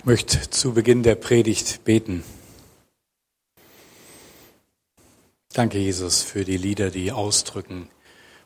Ich 0.00 0.06
möchte 0.06 0.48
zu 0.48 0.72
Beginn 0.72 1.02
der 1.02 1.14
Predigt 1.14 1.84
beten. 1.84 2.24
Danke, 5.52 5.76
Jesus, 5.76 6.22
für 6.22 6.46
die 6.46 6.56
Lieder, 6.56 6.90
die 6.90 7.12
ausdrücken, 7.12 7.90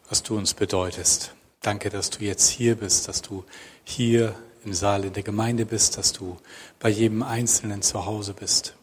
was 0.09 0.25
du 0.25 0.37
uns 0.37 0.55
bedeutest. 0.55 1.33
Danke, 1.61 1.91
dass 1.91 2.11
du 2.11 2.25
jetzt 2.25 2.49
hier 2.49 2.75
bist, 2.75 3.07
dass 3.07 3.23
du 3.23 3.45
hier 3.85 4.35
im 4.65 4.75
Saal 4.75 5.05
in 5.05 5.13
der 5.13 5.23
Gemeinde 5.23 5.65
bist, 5.65 5.97
dass 5.97 6.13
du 6.13 6.39
bei 6.81 6.89
jedem 6.89 7.23
Einzelnen 7.23 7.83
zu 7.83 8.05
Hause 8.05 8.35
bist. 8.35 8.75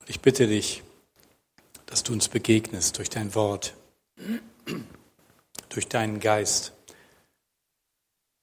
Und 0.00 0.10
ich 0.10 0.20
bitte 0.20 0.46
dich, 0.46 0.82
dass 1.86 2.02
du 2.02 2.12
uns 2.12 2.28
begegnest 2.28 2.98
durch 2.98 3.08
dein 3.08 3.34
Wort, 3.34 3.72
durch 5.70 5.88
deinen 5.88 6.20
Geist. 6.20 6.74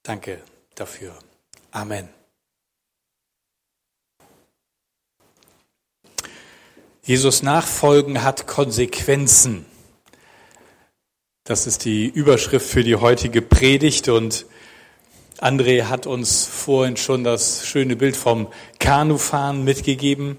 Danke 0.01 0.41
dafür. 0.73 1.13
Amen. 1.69 2.20
Jesus 7.03 7.41
Nachfolgen 7.41 8.21
hat 8.21 8.45
Konsequenzen. 8.45 9.65
Das 11.43 11.65
ist 11.65 11.83
die 11.83 12.05
Überschrift 12.05 12.67
für 12.67 12.83
die 12.83 12.95
heutige 12.95 13.41
Predigt 13.41 14.07
und 14.07 14.45
André 15.39 15.85
hat 15.85 16.05
uns 16.05 16.45
vorhin 16.45 16.97
schon 16.97 17.23
das 17.23 17.65
schöne 17.65 17.95
Bild 17.95 18.15
vom 18.15 18.49
Kanufahren 18.77 19.63
mitgegeben. 19.63 20.37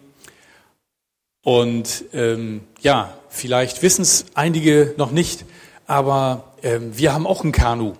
Und 1.42 2.04
ähm, 2.12 2.60
ja, 2.80 3.12
vielleicht 3.28 3.82
wissen 3.82 4.02
es 4.02 4.26
einige 4.34 4.94
noch 4.96 5.10
nicht, 5.10 5.44
aber 5.88 6.54
ähm, 6.62 6.96
wir 6.96 7.12
haben 7.12 7.26
auch 7.26 7.42
ein 7.42 7.50
Kanu. 7.50 7.94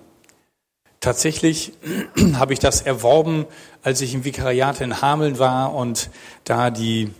Tatsächlich 1.01 1.73
habe 2.35 2.53
ich 2.53 2.61
das 2.61 2.81
erworben, 2.81 3.45
als 3.83 4.01
ich 4.03 4.15
im 4.15 4.25
Vikariat 4.25 4.81
in 4.81 5.03
Hameln 5.03 5.41
war 5.41 5.75
und 5.75 6.11
da 6.45 6.71
die 6.71 7.11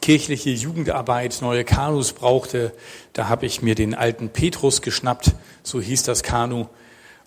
kirchliche 0.00 0.50
Jugendarbeit 0.50 1.38
neue 1.40 1.64
Kanus 1.64 2.12
brauchte, 2.12 2.72
da 3.12 3.28
habe 3.28 3.46
ich 3.46 3.62
mir 3.62 3.74
den 3.74 3.94
alten 3.94 4.28
Petrus 4.28 4.82
geschnappt, 4.82 5.32
so 5.62 5.80
hieß 5.80 6.04
das 6.04 6.22
Kanu, 6.22 6.66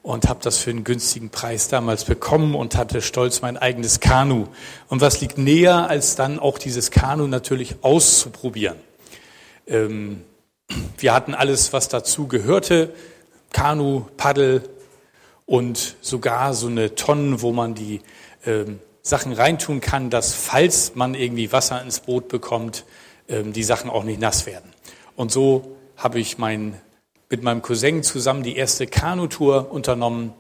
und 0.02 0.30
habe 0.30 0.39
das 0.42 0.58
für 0.58 0.70
einen 0.70 0.83
günstigen 0.83 1.30
Preis 1.30 1.67
damals 1.67 2.06
bekommen 2.06 2.56
und 2.56 2.75
hatte 2.75 3.02
stolz 3.02 3.42
mein 3.42 3.58
eigenes 3.58 4.00
Kanu. 4.00 4.48
Und 4.88 5.02
was 5.02 5.20
liegt 5.20 5.38
näher, 5.38 5.89
als 5.89 6.16
dann 6.16 6.39
auch 6.39 6.58
dieses 6.58 6.89
Kanu 6.89 7.28
natürlich 7.28 7.75
auszuprobieren? 7.81 8.78
Ähm, 9.67 10.23
wir 10.98 11.14
hatten 11.14 11.33
alles, 11.33 11.73
was 11.73 11.89
dazu 11.89 12.28
gehörte, 12.28 12.94
Kanu, 13.52 14.05
Paddel 14.16 14.64
und 15.45 15.95
sogar 16.02 16.53
so 16.53 16.67
eine 16.67 16.95
Tonne, 16.95 17.42
wo 17.42 17.52
man 17.52 17.73
die 17.73 18.02
ähm, 18.45 18.80
Sachen 19.02 19.33
reintun 19.33 19.81
kann, 19.81 20.09
dass 20.09 20.33
falls 20.33 20.95
man 20.95 21.16
irgendwie 21.16 21.52
Wasser 21.52 21.81
ins 21.81 22.02
Boot 22.02 22.28
bekommt, 22.28 22.86
ähm, 23.28 23.53
die 23.53 23.64
Sachen 23.64 23.89
auch 23.89 24.03
nicht 24.03 24.19
nass 24.19 24.45
werden. 24.45 24.72
Und 25.16 25.31
so 25.31 25.75
habe 25.97 26.19
ich 26.19 26.38
mein, 26.38 26.80
mit 27.30 27.44
meinem 27.44 27.61
Cousin 27.61 28.03
zusammen 28.03 28.44
die 28.44 28.55
erste 28.55 28.88
Kanutour 28.88 29.72
unternommen. 29.72 30.33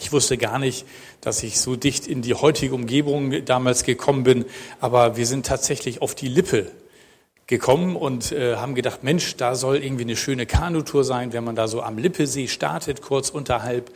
Ich 0.00 0.12
wusste 0.12 0.38
gar 0.38 0.58
nicht, 0.58 0.86
dass 1.20 1.42
ich 1.42 1.60
so 1.60 1.76
dicht 1.76 2.06
in 2.06 2.22
die 2.22 2.34
heutige 2.34 2.74
Umgebung 2.74 3.44
damals 3.44 3.84
gekommen 3.84 4.22
bin, 4.22 4.44
aber 4.80 5.16
wir 5.16 5.26
sind 5.26 5.46
tatsächlich 5.46 6.00
auf 6.00 6.14
die 6.14 6.28
Lippe 6.28 6.70
gekommen 7.46 7.96
und 7.96 8.32
äh, 8.32 8.56
haben 8.56 8.74
gedacht, 8.74 9.02
Mensch, 9.02 9.36
da 9.36 9.54
soll 9.54 9.76
irgendwie 9.76 10.04
eine 10.04 10.16
schöne 10.16 10.46
Kanutour 10.46 11.04
sein, 11.04 11.32
wenn 11.32 11.44
man 11.44 11.56
da 11.56 11.68
so 11.68 11.82
am 11.82 11.98
Lippesee 11.98 12.48
startet, 12.48 13.02
kurz 13.02 13.28
unterhalb 13.28 13.92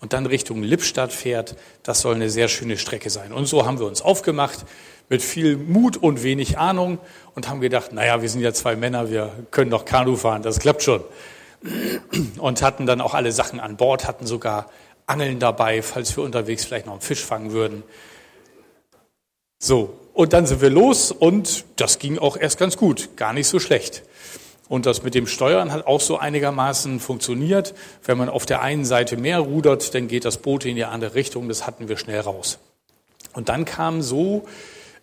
und 0.00 0.12
dann 0.12 0.26
Richtung 0.26 0.62
Lippstadt 0.62 1.12
fährt. 1.12 1.56
Das 1.82 2.00
soll 2.00 2.14
eine 2.14 2.30
sehr 2.30 2.48
schöne 2.48 2.78
Strecke 2.78 3.10
sein. 3.10 3.32
Und 3.32 3.46
so 3.46 3.66
haben 3.66 3.78
wir 3.78 3.86
uns 3.86 4.02
aufgemacht 4.02 4.64
mit 5.08 5.22
viel 5.22 5.56
Mut 5.56 5.96
und 5.96 6.22
wenig 6.22 6.58
Ahnung 6.58 6.98
und 7.34 7.48
haben 7.48 7.60
gedacht, 7.60 7.92
naja, 7.92 8.20
wir 8.22 8.28
sind 8.28 8.40
ja 8.42 8.52
zwei 8.52 8.76
Männer, 8.76 9.10
wir 9.10 9.32
können 9.50 9.70
doch 9.70 9.84
Kanu 9.84 10.16
fahren, 10.16 10.42
das 10.42 10.58
klappt 10.58 10.82
schon. 10.82 11.02
Und 12.38 12.62
hatten 12.62 12.86
dann 12.86 13.00
auch 13.00 13.14
alle 13.14 13.32
Sachen 13.32 13.58
an 13.58 13.76
Bord, 13.76 14.06
hatten 14.06 14.26
sogar 14.26 14.70
Angeln 15.06 15.38
dabei, 15.38 15.82
falls 15.82 16.16
wir 16.16 16.22
unterwegs 16.22 16.64
vielleicht 16.64 16.86
noch 16.86 16.92
einen 16.92 17.02
Fisch 17.02 17.24
fangen 17.24 17.52
würden. 17.52 17.82
So, 19.58 19.98
und 20.12 20.32
dann 20.32 20.46
sind 20.46 20.60
wir 20.60 20.70
los 20.70 21.10
und 21.10 21.64
das 21.76 21.98
ging 21.98 22.18
auch 22.18 22.36
erst 22.36 22.58
ganz 22.58 22.76
gut, 22.76 23.16
gar 23.16 23.32
nicht 23.32 23.48
so 23.48 23.58
schlecht. 23.58 24.02
Und 24.68 24.84
das 24.84 25.02
mit 25.02 25.14
dem 25.14 25.26
Steuern 25.26 25.72
hat 25.72 25.86
auch 25.86 26.00
so 26.00 26.18
einigermaßen 26.18 27.00
funktioniert. 27.00 27.74
Wenn 28.04 28.18
man 28.18 28.28
auf 28.28 28.44
der 28.44 28.60
einen 28.60 28.84
Seite 28.84 29.16
mehr 29.16 29.38
rudert, 29.38 29.94
dann 29.94 30.08
geht 30.08 30.24
das 30.24 30.36
Boot 30.36 30.64
in 30.64 30.76
die 30.76 30.84
andere 30.84 31.14
Richtung. 31.14 31.48
Das 31.48 31.66
hatten 31.66 31.88
wir 31.88 31.96
schnell 31.96 32.20
raus. 32.20 32.58
Und 33.32 33.48
dann 33.48 33.64
kamen 33.64 34.02
so 34.02 34.46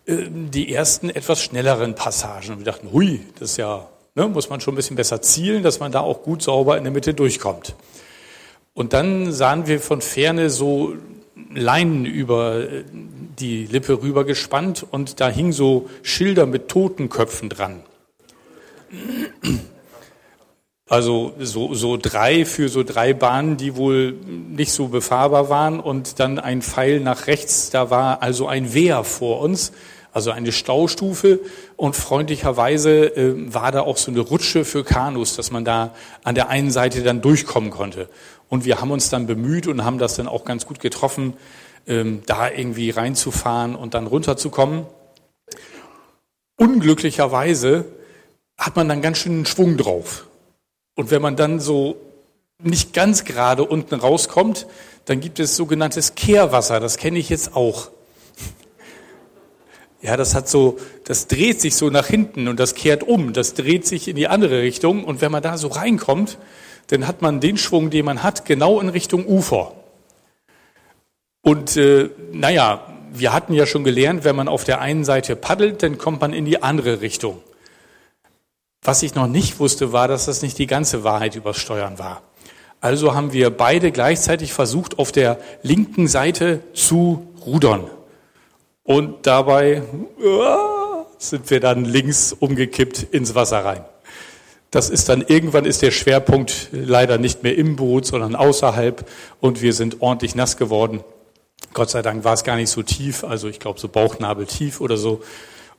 äh, 0.06 0.26
die 0.30 0.74
ersten 0.74 1.10
etwas 1.10 1.42
schnelleren 1.42 1.96
Passagen. 1.96 2.52
Und 2.52 2.58
wir 2.60 2.66
dachten, 2.66 2.92
hui, 2.92 3.22
das 3.40 3.52
ist 3.52 3.58
ja, 3.58 3.88
ne, 4.14 4.28
muss 4.28 4.50
man 4.50 4.62
schon 4.62 4.74
ein 4.74 4.78
bisschen 4.78 4.96
besser 4.96 5.22
zielen, 5.22 5.64
dass 5.64 5.80
man 5.80 5.92
da 5.92 6.02
auch 6.02 6.22
gut 6.22 6.44
sauber 6.44 6.78
in 6.78 6.84
der 6.84 6.94
Mitte 6.94 7.14
durchkommt. 7.14 7.76
Und 8.76 8.94
dann 8.94 9.32
sahen 9.32 9.68
wir 9.68 9.80
von 9.80 10.02
Ferne 10.02 10.50
so 10.50 10.94
Leinen 11.54 12.06
über 12.06 12.58
äh, 12.60 12.84
die 13.40 13.66
Lippe 13.66 14.02
rüber 14.02 14.26
gespannt 14.26 14.86
und 14.90 15.20
da 15.20 15.30
hingen 15.30 15.54
so 15.54 15.90
Schilder 16.04 16.46
mit 16.46 16.68
Totenköpfen 16.68 17.50
dran. 17.50 17.82
Also 20.88 21.34
so, 21.40 21.74
so 21.74 21.98
drei 21.98 22.46
für 22.46 22.70
so 22.70 22.84
drei 22.84 23.14
Bahnen, 23.14 23.58
die 23.58 23.76
wohl 23.76 24.12
nicht 24.12 24.72
so 24.72 24.90
befahrbar 24.90 25.50
waren 25.50 25.80
und 25.80 26.20
dann 26.20 26.38
ein 26.38 26.62
Pfeil 26.62 27.00
nach 27.00 27.26
rechts, 27.26 27.72
da 27.72 27.90
war 27.90 28.22
also 28.22 28.48
ein 28.48 28.74
Wehr 28.76 29.04
vor 29.04 29.42
uns, 29.42 29.72
also 30.14 30.30
eine 30.30 30.52
Staustufe 30.52 31.40
und 31.76 31.96
freundlicherweise 31.96 33.08
äh, 33.18 33.54
war 33.54 33.72
da 33.72 33.82
auch 33.82 33.98
so 33.98 34.12
eine 34.12 34.20
Rutsche 34.20 34.64
für 34.64 34.84
Kanus, 34.84 35.36
dass 35.36 35.50
man 35.50 35.66
da 35.66 35.96
an 36.24 36.36
der 36.36 36.50
einen 36.50 36.70
Seite 36.70 37.02
dann 37.02 37.22
durchkommen 37.22 37.72
konnte. 37.72 38.08
Und 38.48 38.64
wir 38.64 38.80
haben 38.80 38.92
uns 38.92 39.10
dann 39.10 39.26
bemüht 39.26 39.66
und 39.66 39.84
haben 39.84 39.98
das 39.98 40.16
dann 40.16 40.28
auch 40.28 40.46
ganz 40.46 40.68
gut 40.68 40.80
getroffen, 40.80 41.34
ähm, 41.88 42.22
da 42.28 42.50
irgendwie 42.50 42.92
reinzufahren 42.92 43.76
und 43.76 43.96
dann 43.96 44.06
runterzukommen. 44.06 44.86
Unglücklicherweise 46.58 47.86
hat 48.58 48.76
man 48.76 48.88
dann 48.90 49.02
ganz 49.02 49.20
schön 49.20 49.34
einen 49.34 49.46
Schwung 49.46 49.78
drauf. 49.78 50.28
Und 50.96 51.12
wenn 51.12 51.22
man 51.22 51.36
dann 51.36 51.60
so 51.60 51.98
nicht 52.64 52.94
ganz 52.94 53.26
gerade 53.26 53.64
unten 53.64 53.96
rauskommt, 53.96 54.66
dann 55.06 55.20
gibt 55.20 55.40
es 55.40 55.56
sogenanntes 55.56 56.16
Kehrwasser. 56.16 56.80
Das 56.80 56.98
kenne 56.98 57.20
ich 57.20 57.30
jetzt 57.30 57.56
auch. 57.56 57.90
Ja, 60.02 60.18
das 60.18 60.36
hat 60.36 60.48
so, 60.48 60.78
das 61.04 61.28
dreht 61.28 61.60
sich 61.60 61.76
so 61.76 61.90
nach 61.90 62.06
hinten 62.06 62.48
und 62.48 62.60
das 62.60 62.76
kehrt 62.76 63.04
um. 63.04 63.34
Das 63.34 63.56
dreht 63.56 63.88
sich 63.88 64.08
in 64.08 64.16
die 64.16 64.28
andere 64.28 64.62
Richtung. 64.62 65.04
Und 65.04 65.22
wenn 65.22 65.32
man 65.32 65.42
da 65.42 65.58
so 65.58 65.68
reinkommt, 65.68 66.38
dann 66.88 67.08
hat 67.08 67.22
man 67.22 67.40
den 67.40 67.58
Schwung, 67.58 67.90
den 67.90 68.06
man 68.06 68.24
hat, 68.24 68.46
genau 68.46 68.80
in 68.80 68.90
Richtung 68.90 69.26
Ufer. 69.26 69.74
Und 71.42 71.76
äh, 71.78 72.10
naja, 72.32 72.86
wir 73.14 73.34
hatten 73.34 73.54
ja 73.54 73.66
schon 73.66 73.84
gelernt, 73.84 74.24
wenn 74.24 74.36
man 74.36 74.48
auf 74.48 74.64
der 74.64 74.82
einen 74.82 75.06
Seite 75.06 75.36
paddelt, 75.36 75.84
dann 75.84 75.98
kommt 75.98 76.22
man 76.22 76.34
in 76.34 76.46
die 76.46 76.62
andere 76.62 77.02
Richtung. 77.02 77.42
Was 78.86 79.02
ich 79.02 79.16
noch 79.16 79.26
nicht 79.26 79.60
wusste, 79.60 79.92
war, 79.92 80.08
dass 80.08 80.26
das 80.26 80.44
nicht 80.44 80.60
die 80.60 80.68
ganze 80.68 81.04
Wahrheit 81.04 81.36
übers 81.36 81.58
Steuern 81.58 81.98
war. 81.98 82.22
Also 82.82 83.16
haben 83.16 83.34
wir 83.34 83.50
beide 83.50 83.92
gleichzeitig 83.92 84.54
versucht, 84.54 85.00
auf 85.00 85.12
der 85.12 85.40
linken 85.64 86.08
Seite 86.08 86.62
zu 86.74 87.26
rudern. 87.44 87.90
Und 88.84 89.26
dabei 89.26 89.82
sind 91.18 91.50
wir 91.50 91.60
dann 91.60 91.84
links 91.84 92.32
umgekippt 92.32 93.02
ins 93.12 93.34
Wasser 93.34 93.66
rein. 93.66 93.84
Das 94.70 94.92
ist 94.92 95.10
dann 95.10 95.24
irgendwann 95.28 95.66
ist 95.66 95.82
der 95.82 95.90
Schwerpunkt 95.90 96.70
leider 96.72 97.18
nicht 97.18 97.42
mehr 97.42 97.58
im 97.58 97.78
Boot, 97.78 98.06
sondern 98.06 98.36
außerhalb 98.36 99.10
und 99.40 99.64
wir 99.64 99.74
sind 99.74 100.02
ordentlich 100.02 100.36
nass 100.36 100.58
geworden. 100.58 101.04
Gott 101.74 101.90
sei 101.90 102.04
Dank 102.04 102.24
war 102.24 102.34
es 102.34 102.44
gar 102.44 102.56
nicht 102.56 102.70
so 102.70 102.84
tief, 102.84 103.24
also 103.24 103.48
ich 103.48 103.60
glaube 103.60 103.80
so 103.80 103.88
Bauchnabel 103.88 104.46
tief 104.46 104.80
oder 104.80 104.98
so. 104.98 105.24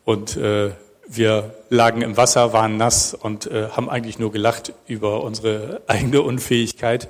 Und 0.04 0.36
äh, 0.36 0.70
wir 1.08 1.54
lagen 1.70 2.02
im 2.02 2.16
Wasser, 2.16 2.52
waren 2.52 2.76
nass 2.76 3.14
und 3.14 3.46
äh, 3.46 3.68
haben 3.70 3.88
eigentlich 3.88 4.18
nur 4.18 4.32
gelacht 4.32 4.72
über 4.86 5.22
unsere 5.22 5.82
eigene 5.86 6.22
Unfähigkeit. 6.22 7.08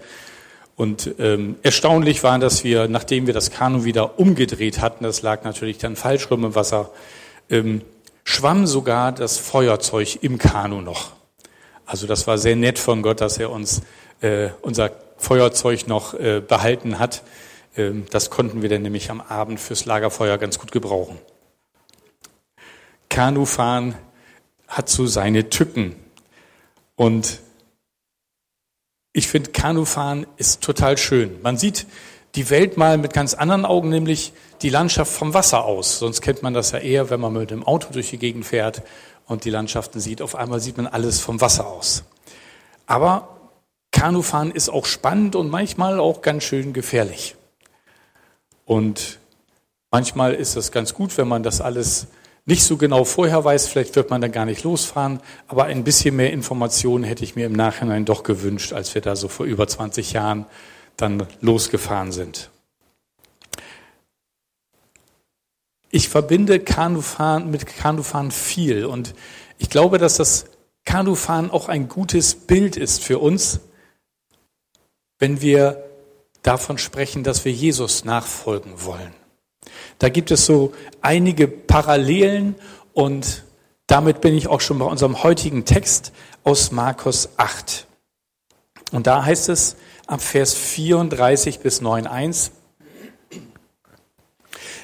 Und 0.76 1.14
ähm, 1.19 1.56
erstaunlich 1.62 2.22
war, 2.22 2.38
dass 2.38 2.62
wir, 2.62 2.87
nachdem 2.87 3.26
wir 3.26 3.32
das 3.32 3.50
Kanu 3.50 3.84
wieder 3.84 4.19
umgedreht 4.19 4.81
hatten, 4.81 5.04
das 5.04 5.22
lag 5.22 5.43
natürlich 5.43 5.78
dann 5.78 5.96
falsch 5.96 6.31
rum 6.31 6.44
im 6.44 6.54
Wasser, 6.54 6.90
ähm, 7.48 7.81
schwamm 8.25 8.66
sogar 8.66 9.12
das 9.12 9.38
Feuerzeug 9.38 10.22
im 10.22 10.37
Kanu 10.37 10.82
noch. 10.82 11.12
Also 11.87 12.06
das 12.06 12.26
war 12.26 12.37
sehr 12.37 12.56
nett 12.56 12.78
von 12.78 13.00
Gott, 13.00 13.20
dass 13.22 13.38
er 13.38 13.50
uns 13.50 13.81
äh, 14.20 14.48
unser 14.60 14.90
Feuerzeug 15.16 15.87
noch 15.87 16.12
äh, 16.14 16.43
behalten 16.46 16.98
hat. 16.98 17.22
Ähm, 17.76 18.04
das 18.10 18.28
konnten 18.28 18.60
wir 18.60 18.69
dann 18.69 18.82
nämlich 18.82 19.10
am 19.10 19.20
Abend 19.20 19.60
fürs 19.60 19.87
Lagerfeuer 19.87 20.37
ganz 20.37 20.58
gut 20.58 20.72
gebrauchen. 20.72 21.19
Kanufahren 23.08 23.94
hat 24.69 24.88
so 24.88 25.06
seine 25.06 25.49
Tücken. 25.49 25.97
Und 26.97 27.41
ich 29.12 29.29
finde, 29.29 29.50
Kanufahren 29.50 30.26
ist 30.37 30.62
total 30.62 30.99
schön. 30.99 31.41
Man 31.43 31.56
sieht 31.56 31.87
die 32.35 32.50
Welt 32.50 32.76
mal 32.76 32.99
mit 32.99 33.14
ganz 33.14 33.35
anderen 33.35 33.64
Augen, 33.64 33.88
nämlich 33.88 34.32
die 34.62 34.69
Landschaft 34.69 35.11
vom 35.11 35.32
Wasser 35.32 35.64
aus. 35.64 35.99
Sonst 35.99 36.20
kennt 36.20 36.43
man 36.43 36.53
das 36.53 36.73
ja 36.73 36.79
eher, 36.79 37.08
wenn 37.11 37.20
man 37.20 37.32
mit 37.32 37.50
dem 37.50 37.64
Auto 37.64 37.93
durch 37.93 38.11
die 38.11 38.19
Gegend 38.19 38.44
fährt 38.44 38.82
und 39.26 39.44
die 39.44 39.50
Landschaften 39.50 40.00
sieht. 40.00 40.20
Auf 40.20 40.35
einmal 40.35 40.61
sieht 40.61 40.76
man 40.76 40.87
alles 40.87 41.20
vom 41.20 41.41
Wasser 41.41 41.67
aus. 41.67 42.05
Aber 42.87 43.37
Kanufahren 43.91 44.50
ist 44.50 44.69
auch 44.69 44.85
spannend 44.85 45.35
und 45.35 45.50
manchmal 45.50 45.99
auch 45.99 46.20
ganz 46.20 46.44
schön 46.44 46.75
gefährlich. 46.75 47.35
Und 48.67 49.19
manchmal 49.91 50.35
ist 50.35 50.56
es 50.56 50.73
ganz 50.73 50.93
gut, 50.93 51.17
wenn 51.17 51.29
man 51.29 51.43
das 51.43 51.62
alles 51.62 52.06
nicht 52.46 52.62
so 52.62 52.76
genau 52.76 53.04
vorher 53.04 53.44
weiß. 53.44 53.66
Vielleicht 53.66 53.96
wird 53.96 54.10
man 54.10 54.20
dann 54.20 54.32
gar 54.32 54.46
nicht 54.46 54.62
losfahren. 54.62 55.20
Aber 55.48 55.64
ein 55.64 55.84
bisschen 55.84 56.16
mehr 56.16 56.32
Informationen 56.32 57.04
hätte 57.04 57.25
ich 57.25 57.37
mir 57.37 57.46
im 57.46 57.52
Nachhinein 57.52 58.04
doch 58.04 58.22
gewünscht, 58.22 58.72
als 58.72 58.94
wir 58.94 59.02
da 59.02 59.16
so 59.16 59.28
vor 59.28 59.46
über 59.46 59.66
20 59.66 60.12
Jahren 60.12 60.46
dann 60.96 61.26
losgefahren 61.40 62.12
sind. 62.12 62.50
Ich 65.90 66.08
verbinde 66.08 66.60
Kanufahren 66.60 67.50
mit 67.50 67.66
Kanufahren 67.66 68.31
viel 68.31 68.87
und 68.87 69.14
ich 69.58 69.70
glaube, 69.70 69.98
dass 69.98 70.16
das 70.16 70.46
Kanufahren 70.84 71.50
auch 71.50 71.69
ein 71.69 71.88
gutes 71.88 72.34
Bild 72.34 72.76
ist 72.76 73.02
für 73.02 73.19
uns, 73.19 73.60
wenn 75.19 75.40
wir 75.40 75.84
davon 76.43 76.78
sprechen, 76.78 77.25
dass 77.25 77.44
wir 77.44 77.52
Jesus 77.52 78.04
nachfolgen 78.04 78.84
wollen. 78.84 79.14
Da 79.99 80.08
gibt 80.08 80.31
es 80.31 80.46
so 80.46 80.73
einige 81.00 81.49
Parallelen 81.49 82.55
und 82.93 83.44
damit 83.87 84.20
bin 84.20 84.37
ich 84.37 84.49
auch 84.49 84.61
schon 84.61 84.78
bei 84.78 84.84
unserem 84.84 85.23
heutigen 85.23 85.64
Text 85.64 86.12
aus 86.44 86.73
Markus 86.73 87.31
8. 87.37 87.87
Und 88.93 89.06
da 89.06 89.25
heißt 89.25 89.49
es 89.49 89.76
ab 90.06 90.20
Vers 90.20 90.55
34 90.55 91.61
bis 91.61 91.82
9.1, 91.82 92.50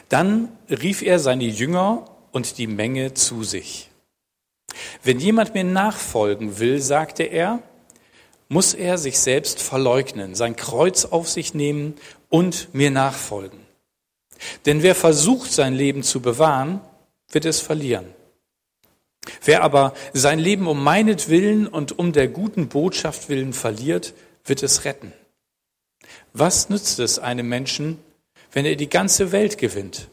dann 0.09 0.49
rief 0.69 1.03
er 1.03 1.19
seine 1.19 1.45
Jünger 1.45 2.05
und 2.33 2.59
die 2.59 2.67
Menge 2.67 3.15
zu 3.15 3.45
sich. 3.45 3.91
Wenn 5.03 5.19
jemand 5.19 5.55
mir 5.55 5.65
nachfolgen 5.65 6.59
will, 6.59 6.81
sagte 6.81 7.23
er, 7.23 7.61
muss 8.49 8.75
er 8.75 8.99
sich 8.99 9.19
selbst 9.19 9.63
verleugnen, 9.63 10.35
sein 10.35 10.57
Kreuz 10.57 11.07
auf 11.07 11.29
sich 11.29 11.55
nehmen 11.55 11.95
und 12.29 12.75
mir 12.75 12.91
nachfolgen. 12.91 13.62
Denn 14.67 14.83
wer 14.83 14.95
versucht, 14.95 15.53
sein 15.53 15.75
Leben 15.75 16.03
zu 16.03 16.21
bewahren, 16.21 16.81
wird 17.31 17.45
es 17.45 17.61
verlieren. 17.61 18.07
Wer 19.45 19.63
aber 19.63 19.95
sein 20.13 20.39
Leben 20.39 20.67
um 20.67 20.83
meinetwillen 20.83 21.67
und 21.67 21.99
um 21.99 22.13
der 22.13 22.29
guten 22.29 22.69
Botschaft 22.69 23.29
willen 23.29 23.53
verliert, 23.53 24.15
wird 24.45 24.63
es 24.63 24.85
retten. 24.85 25.13
Was 26.33 26.69
nützt 26.69 26.99
es 26.99 27.19
einem 27.19 27.49
Menschen, 27.49 27.99
wenn 28.53 28.67
er 28.67 28.77
die 28.77 28.89
ganze 28.89 29.33
Welt 29.33 29.59
gewinnt, 29.59 30.09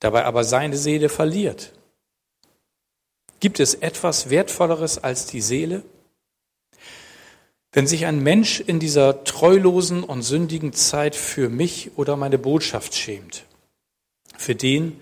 dabei 0.00 0.24
aber 0.24 0.44
seine 0.44 0.76
Seele 0.76 1.08
verliert? 1.08 1.72
Gibt 3.38 3.60
es 3.60 3.74
etwas 3.74 4.30
Wertvolleres 4.30 4.98
als 4.98 5.26
die 5.26 5.40
Seele? 5.40 5.82
Wenn 7.72 7.86
sich 7.86 8.06
ein 8.06 8.20
Mensch 8.20 8.60
in 8.60 8.80
dieser 8.80 9.22
treulosen 9.24 10.02
und 10.02 10.22
sündigen 10.22 10.72
Zeit 10.72 11.14
für 11.14 11.48
mich 11.48 11.92
oder 11.96 12.16
meine 12.16 12.36
Botschaft 12.36 12.94
schämt, 12.96 13.44
für 14.40 14.54
den 14.54 15.00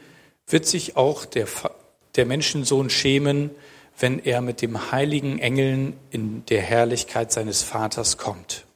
wird 0.49 0.67
sich 0.67 0.97
auch 0.97 1.25
der, 1.25 1.47
der 2.17 2.27
Menschensohn 2.27 2.91
schämen, 2.91 3.51
wenn 3.99 4.19
er 4.19 4.41
mit 4.41 4.63
dem 4.63 4.91
heiligen 4.91 5.39
Engeln 5.39 5.97
in 6.11 6.45
der 6.47 6.61
Herrlichkeit 6.61 7.31
seines 7.31 7.63
Vaters 7.63 8.19
kommt. 8.19 8.67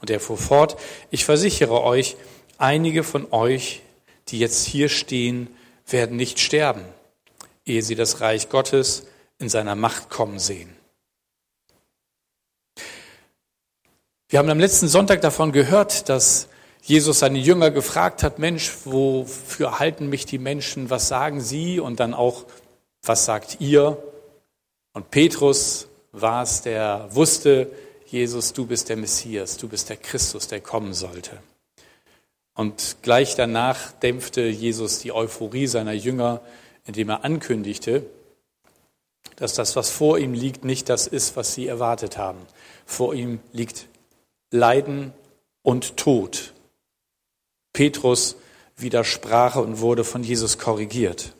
Und 0.00 0.08
er 0.08 0.20
fuhr 0.20 0.38
fort, 0.38 0.80
ich 1.10 1.24
versichere 1.24 1.82
euch, 1.82 2.16
einige 2.56 3.02
von 3.02 3.30
euch, 3.32 3.82
die 4.28 4.38
jetzt 4.38 4.64
hier 4.64 4.88
stehen, 4.88 5.48
werden 5.86 6.16
nicht 6.16 6.40
sterben, 6.40 6.84
ehe 7.66 7.82
sie 7.82 7.94
das 7.94 8.20
Reich 8.20 8.48
Gottes 8.48 9.06
in 9.38 9.50
seiner 9.50 9.74
Macht 9.74 10.08
kommen 10.08 10.38
sehen. 10.38 10.74
Wir 14.28 14.38
haben 14.38 14.50
am 14.50 14.58
letzten 14.58 14.88
Sonntag 14.88 15.20
davon 15.20 15.52
gehört, 15.52 16.08
dass 16.08 16.48
Jesus 16.86 17.18
seine 17.18 17.40
Jünger 17.40 17.72
gefragt 17.72 18.22
hat, 18.22 18.38
Mensch, 18.38 18.72
wofür 18.84 19.80
halten 19.80 20.08
mich 20.08 20.24
die 20.24 20.38
Menschen? 20.38 20.88
Was 20.88 21.08
sagen 21.08 21.40
sie? 21.40 21.80
Und 21.80 21.98
dann 21.98 22.14
auch, 22.14 22.44
was 23.02 23.24
sagt 23.24 23.56
ihr? 23.58 24.00
Und 24.92 25.10
Petrus 25.10 25.88
war 26.12 26.44
es, 26.44 26.62
der 26.62 27.08
wusste, 27.10 27.72
Jesus, 28.06 28.52
du 28.52 28.66
bist 28.66 28.88
der 28.88 28.96
Messias, 28.96 29.56
du 29.56 29.66
bist 29.66 29.88
der 29.88 29.96
Christus, 29.96 30.46
der 30.46 30.60
kommen 30.60 30.94
sollte. 30.94 31.42
Und 32.54 32.98
gleich 33.02 33.34
danach 33.34 33.90
dämpfte 33.90 34.42
Jesus 34.42 35.00
die 35.00 35.10
Euphorie 35.10 35.66
seiner 35.66 35.92
Jünger, 35.92 36.40
indem 36.84 37.08
er 37.08 37.24
ankündigte, 37.24 38.06
dass 39.34 39.54
das, 39.54 39.74
was 39.74 39.90
vor 39.90 40.18
ihm 40.18 40.34
liegt, 40.34 40.64
nicht 40.64 40.88
das 40.88 41.08
ist, 41.08 41.34
was 41.36 41.52
sie 41.52 41.66
erwartet 41.66 42.16
haben. 42.16 42.38
Vor 42.86 43.12
ihm 43.12 43.40
liegt 43.52 43.88
Leiden 44.52 45.12
und 45.64 45.96
Tod. 45.96 46.52
Petrus 47.76 48.36
widersprach 48.78 49.56
und 49.56 49.80
wurde 49.80 50.02
von 50.02 50.22
Jesus 50.22 50.56
korrigiert. 50.56 51.34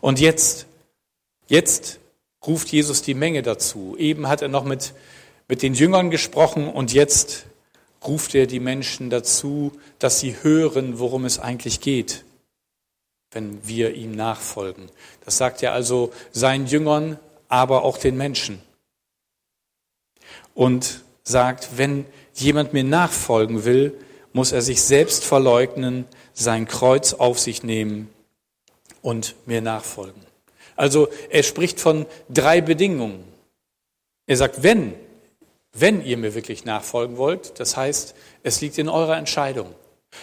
Und 0.00 0.20
jetzt, 0.20 0.66
jetzt 1.48 1.98
ruft 2.46 2.68
Jesus 2.68 3.02
die 3.02 3.14
Menge 3.14 3.42
dazu. 3.42 3.96
Eben 3.98 4.28
hat 4.28 4.40
er 4.40 4.46
noch 4.46 4.62
mit, 4.62 4.94
mit 5.48 5.62
den 5.62 5.74
Jüngern 5.74 6.12
gesprochen 6.12 6.68
und 6.68 6.92
jetzt 6.92 7.46
ruft 8.06 8.36
er 8.36 8.46
die 8.46 8.60
Menschen 8.60 9.10
dazu, 9.10 9.72
dass 9.98 10.20
sie 10.20 10.36
hören, 10.42 11.00
worum 11.00 11.24
es 11.24 11.40
eigentlich 11.40 11.80
geht, 11.80 12.24
wenn 13.32 13.66
wir 13.66 13.94
ihm 13.94 14.12
nachfolgen. 14.12 14.90
Das 15.24 15.38
sagt 15.38 15.60
er 15.60 15.72
also 15.72 16.12
seinen 16.30 16.68
Jüngern, 16.68 17.18
aber 17.48 17.82
auch 17.82 17.98
den 17.98 18.16
Menschen. 18.16 18.62
Und 20.54 21.02
sagt, 21.24 21.78
wenn 21.78 22.06
jemand 22.32 22.72
mir 22.72 22.84
nachfolgen 22.84 23.64
will, 23.64 23.98
muss 24.36 24.52
er 24.52 24.60
sich 24.60 24.82
selbst 24.82 25.24
verleugnen, 25.24 26.04
sein 26.34 26.68
Kreuz 26.68 27.14
auf 27.14 27.38
sich 27.38 27.62
nehmen 27.62 28.10
und 29.00 29.34
mir 29.46 29.62
nachfolgen. 29.62 30.20
Also 30.76 31.08
er 31.30 31.42
spricht 31.42 31.80
von 31.80 32.04
drei 32.28 32.60
Bedingungen. 32.60 33.24
Er 34.26 34.36
sagt, 34.36 34.62
wenn, 34.62 34.92
wenn 35.72 36.04
ihr 36.04 36.18
mir 36.18 36.34
wirklich 36.34 36.66
nachfolgen 36.66 37.16
wollt, 37.16 37.58
das 37.60 37.78
heißt, 37.78 38.14
es 38.42 38.60
liegt 38.60 38.76
in 38.76 38.90
eurer 38.90 39.16
Entscheidung. 39.16 39.74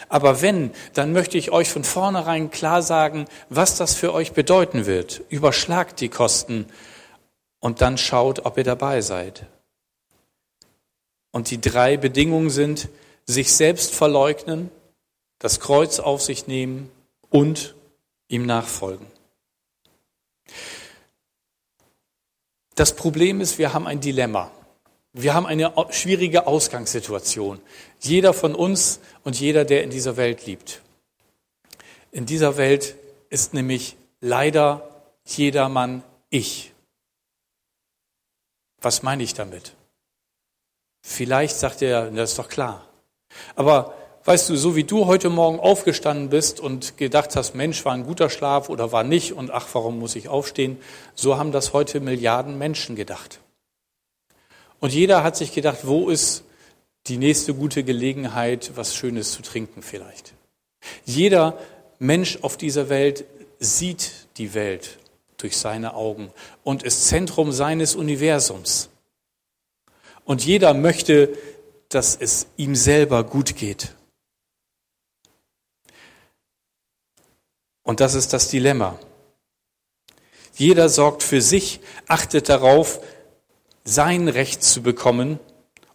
Aber 0.09 0.43
wenn, 0.43 0.69
dann 0.93 1.11
möchte 1.11 1.39
ich 1.39 1.49
euch 1.49 1.69
von 1.69 1.83
vornherein 1.83 2.51
klar 2.51 2.83
sagen, 2.83 3.25
was 3.49 3.77
das 3.77 3.95
für 3.95 4.13
euch 4.13 4.33
bedeuten 4.33 4.85
wird. 4.85 5.23
Überschlagt 5.29 5.99
die 6.01 6.09
Kosten 6.09 6.67
und 7.59 7.81
dann 7.81 7.97
schaut, 7.97 8.45
ob 8.45 8.59
ihr 8.59 8.63
dabei 8.63 9.01
seid. 9.01 9.47
Und 11.31 11.49
die 11.49 11.59
drei 11.59 11.97
Bedingungen 11.97 12.51
sind, 12.51 12.89
sich 13.25 13.53
selbst 13.53 13.93
verleugnen, 13.93 14.69
das 15.39 15.59
Kreuz 15.59 15.99
auf 15.99 16.21
sich 16.21 16.47
nehmen 16.47 16.91
und 17.29 17.75
ihm 18.27 18.45
nachfolgen. 18.45 19.05
Das 22.75 22.95
Problem 22.95 23.41
ist, 23.41 23.57
wir 23.57 23.73
haben 23.73 23.87
ein 23.87 23.99
Dilemma. 23.99 24.51
Wir 25.13 25.35
haben 25.35 25.45
eine 25.45 25.73
schwierige 25.91 26.47
Ausgangssituation. 26.47 27.61
Jeder 27.99 28.33
von 28.33 28.55
uns 28.55 28.99
und 29.23 29.39
jeder, 29.39 29.63
der 29.63 29.83
in 29.83 29.91
dieser 29.91 30.17
Welt 30.17 30.45
liebt. 30.47 30.81
In 32.11 32.25
dieser 32.25 32.57
Welt 32.57 32.95
ist 33.29 33.53
nämlich 33.53 33.95
leider 34.21 34.89
jedermann 35.25 36.03
ich. 36.29 36.73
Was 38.81 39.03
meine 39.03 39.23
ich 39.23 39.33
damit? 39.33 39.75
Vielleicht 41.01 41.57
sagt 41.57 41.81
er, 41.81 42.09
das 42.09 42.31
ist 42.31 42.39
doch 42.39 42.49
klar. 42.49 42.87
Aber 43.55 43.93
weißt 44.25 44.49
du, 44.49 44.55
so 44.55 44.75
wie 44.75 44.83
du 44.83 45.05
heute 45.05 45.29
Morgen 45.29 45.59
aufgestanden 45.59 46.29
bist 46.29 46.59
und 46.59 46.97
gedacht 46.97 47.35
hast, 47.35 47.55
Mensch, 47.55 47.83
war 47.85 47.93
ein 47.93 48.05
guter 48.05 48.29
Schlaf 48.29 48.69
oder 48.69 48.91
war 48.91 49.03
nicht 49.03 49.33
und 49.33 49.51
ach, 49.51 49.67
warum 49.73 49.99
muss 49.99 50.15
ich 50.15 50.27
aufstehen, 50.27 50.77
so 51.15 51.37
haben 51.37 51.51
das 51.51 51.73
heute 51.73 51.99
Milliarden 51.99 52.57
Menschen 52.57 52.95
gedacht. 52.95 53.39
Und 54.79 54.93
jeder 54.93 55.23
hat 55.23 55.37
sich 55.37 55.53
gedacht, 55.53 55.79
wo 55.83 56.09
ist 56.09 56.43
die 57.07 57.17
nächste 57.17 57.53
gute 57.53 57.83
Gelegenheit, 57.83 58.71
was 58.75 58.95
Schönes 58.95 59.31
zu 59.33 59.41
trinken 59.41 59.81
vielleicht. 59.81 60.33
Jeder 61.05 61.57
Mensch 61.99 62.39
auf 62.41 62.57
dieser 62.57 62.89
Welt 62.89 63.25
sieht 63.59 64.11
die 64.37 64.53
Welt 64.53 64.99
durch 65.37 65.57
seine 65.57 65.93
Augen 65.93 66.31
und 66.63 66.83
ist 66.83 67.07
Zentrum 67.07 67.51
seines 67.51 67.95
Universums. 67.95 68.89
Und 70.25 70.45
jeder 70.45 70.73
möchte, 70.73 71.37
dass 71.93 72.15
es 72.15 72.47
ihm 72.57 72.75
selber 72.75 73.23
gut 73.23 73.55
geht. 73.55 73.95
Und 77.83 77.99
das 77.99 78.15
ist 78.15 78.33
das 78.33 78.49
Dilemma. 78.49 78.97
Jeder 80.55 80.89
sorgt 80.89 81.23
für 81.23 81.41
sich, 81.41 81.81
achtet 82.07 82.49
darauf, 82.49 83.01
sein 83.83 84.29
Recht 84.29 84.63
zu 84.63 84.81
bekommen 84.81 85.39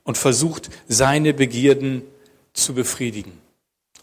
und 0.04 0.18
versucht, 0.18 0.68
seine 0.88 1.32
Begierden 1.32 2.02
zu 2.52 2.74
befriedigen. 2.74 3.40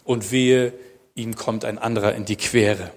und 0.04 0.30
wehe, 0.30 0.72
ihm 1.16 1.34
kommt 1.34 1.64
ein 1.64 1.78
anderer 1.78 2.14
in 2.14 2.24
die 2.24 2.36
Quere. 2.36 2.92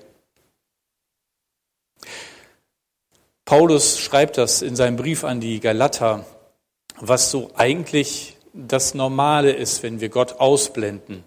Paulus 3.46 4.00
schreibt 4.00 4.38
das 4.38 4.62
in 4.62 4.76
seinem 4.76 4.96
Brief 4.96 5.24
an 5.24 5.42
die 5.42 5.60
Galater, 5.60 6.24
was 7.00 7.32
so 7.32 7.52
eigentlich 7.56 8.38
das 8.54 8.94
Normale 8.94 9.52
ist, 9.52 9.84
wenn 9.84 10.02
wir 10.02 10.10
Gott 10.10 10.40
ausblenden 10.40 11.24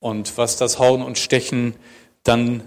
und 0.00 0.36
was 0.36 0.56
das 0.56 0.78
Hauen 0.78 1.02
und 1.02 1.18
Stechen 1.18 1.74
dann 2.24 2.62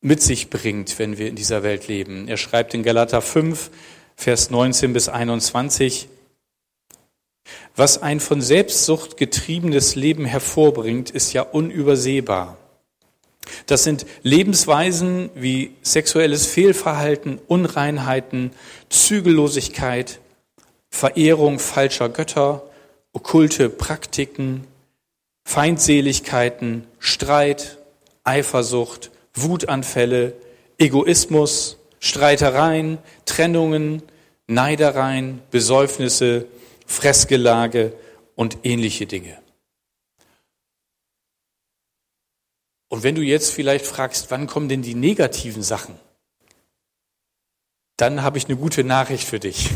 mit 0.00 0.20
sich 0.20 0.50
bringt, 0.50 0.98
wenn 0.98 1.18
wir 1.18 1.28
in 1.28 1.36
dieser 1.36 1.62
Welt 1.62 1.88
leben. 1.88 2.28
Er 2.28 2.36
schreibt 2.36 2.74
in 2.74 2.82
Galater 2.82 3.22
5, 3.22 3.70
Vers 4.16 4.50
19 4.50 4.92
bis 4.92 5.08
21, 5.08 6.08
was 7.74 8.02
ein 8.02 8.20
von 8.20 8.42
Selbstsucht 8.42 9.16
getriebenes 9.16 9.94
Leben 9.94 10.24
hervorbringt, 10.24 11.10
ist 11.10 11.32
ja 11.32 11.42
unübersehbar. 11.42 12.56
Das 13.66 13.84
sind 13.84 14.06
Lebensweisen 14.22 15.30
wie 15.34 15.72
sexuelles 15.82 16.46
Fehlverhalten, 16.46 17.40
Unreinheiten, 17.48 18.52
Zügellosigkeit, 18.88 20.20
Verehrung 20.90 21.58
falscher 21.58 22.08
Götter, 22.08 22.62
okkulte 23.12 23.68
Praktiken, 23.68 24.66
Feindseligkeiten, 25.44 26.86
Streit, 26.98 27.78
Eifersucht, 28.24 29.10
Wutanfälle, 29.34 30.34
Egoismus, 30.78 31.78
Streitereien, 32.00 32.98
Trennungen, 33.24 34.02
Neidereien, 34.46 35.42
Besäufnisse, 35.50 36.46
Fressgelage 36.86 37.92
und 38.34 38.58
ähnliche 38.64 39.06
Dinge. 39.06 39.38
Und 42.88 43.02
wenn 43.02 43.14
du 43.14 43.22
jetzt 43.22 43.50
vielleicht 43.50 43.86
fragst, 43.86 44.30
wann 44.30 44.46
kommen 44.46 44.68
denn 44.68 44.82
die 44.82 44.94
negativen 44.94 45.62
Sachen, 45.62 45.98
dann 47.96 48.22
habe 48.22 48.36
ich 48.36 48.46
eine 48.46 48.56
gute 48.56 48.84
Nachricht 48.84 49.26
für 49.26 49.40
dich. 49.40 49.70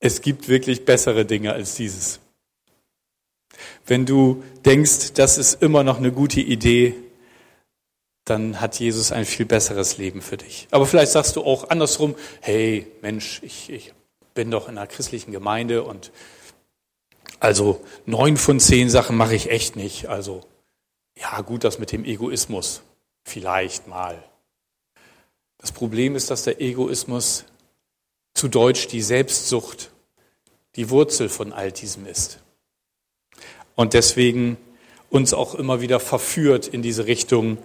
Es 0.00 0.22
gibt 0.22 0.48
wirklich 0.48 0.84
bessere 0.84 1.26
Dinge 1.26 1.52
als 1.52 1.74
dieses. 1.74 2.20
Wenn 3.86 4.06
du 4.06 4.42
denkst, 4.64 5.12
das 5.14 5.38
ist 5.38 5.62
immer 5.62 5.84
noch 5.84 5.98
eine 5.98 6.10
gute 6.10 6.40
Idee, 6.40 6.94
dann 8.24 8.60
hat 8.60 8.78
Jesus 8.78 9.12
ein 9.12 9.24
viel 9.24 9.46
besseres 9.46 9.98
Leben 9.98 10.22
für 10.22 10.36
dich. 10.36 10.68
Aber 10.70 10.86
vielleicht 10.86 11.12
sagst 11.12 11.36
du 11.36 11.42
auch 11.42 11.68
andersrum, 11.70 12.14
hey 12.40 12.86
Mensch, 13.02 13.40
ich, 13.42 13.70
ich 13.70 13.92
bin 14.34 14.50
doch 14.50 14.68
in 14.68 14.78
einer 14.78 14.86
christlichen 14.86 15.32
Gemeinde 15.32 15.82
und 15.82 16.12
also 17.40 17.84
neun 18.06 18.36
von 18.36 18.60
zehn 18.60 18.88
Sachen 18.88 19.16
mache 19.16 19.34
ich 19.34 19.50
echt 19.50 19.76
nicht. 19.76 20.06
Also 20.06 20.42
ja 21.16 21.40
gut, 21.42 21.64
das 21.64 21.78
mit 21.78 21.92
dem 21.92 22.04
Egoismus 22.04 22.82
vielleicht 23.24 23.86
mal. 23.86 24.22
Das 25.58 25.72
Problem 25.72 26.16
ist, 26.16 26.30
dass 26.30 26.44
der 26.44 26.60
Egoismus 26.60 27.44
zu 28.34 28.48
Deutsch 28.48 28.88
die 28.88 29.02
Selbstsucht 29.02 29.90
die 30.76 30.90
Wurzel 30.90 31.28
von 31.28 31.52
all 31.52 31.72
diesem 31.72 32.06
ist. 32.06 32.38
Und 33.74 33.94
deswegen 33.94 34.56
uns 35.08 35.34
auch 35.34 35.54
immer 35.54 35.80
wieder 35.80 36.00
verführt, 36.00 36.68
in 36.68 36.82
diese 36.82 37.06
Richtung 37.06 37.58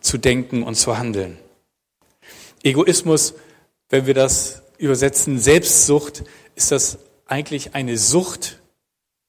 zu 0.00 0.18
denken 0.18 0.62
und 0.62 0.76
zu 0.76 0.96
handeln. 0.98 1.38
Egoismus, 2.62 3.34
wenn 3.88 4.06
wir 4.06 4.14
das 4.14 4.62
übersetzen, 4.78 5.38
Selbstsucht, 5.38 6.24
ist 6.54 6.70
das 6.70 6.98
eigentlich 7.26 7.74
eine 7.74 7.98
Sucht, 7.98 8.60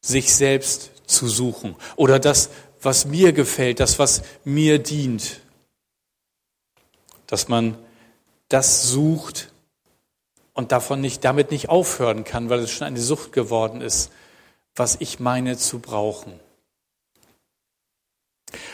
sich 0.02 0.34
selbst 0.34 0.92
zu 1.06 1.28
suchen 1.28 1.76
oder 1.96 2.20
das, 2.20 2.50
was 2.82 3.06
mir 3.06 3.32
gefällt, 3.32 3.80
das, 3.80 3.98
was 3.98 4.24
mir 4.44 4.78
dient. 4.80 5.40
Dass 7.28 7.48
man 7.48 7.78
das 8.50 8.90
sucht 8.90 9.53
und 10.54 10.72
davon 10.72 11.02
nicht, 11.02 11.24
damit 11.24 11.52
nicht 11.52 11.70
aufhören 11.70 12.24
kann, 12.24 12.50
weil 12.50 12.60
es 12.60 12.72
schon 12.72 12.88
eine 12.88 13.00
Sucht 13.00 13.32
geworden 13.32 13.82
ist, 13.82 14.12
was 14.76 14.98
ich 15.00 15.20
meine 15.20 15.58
zu 15.58 15.80
brauchen. 15.80 16.40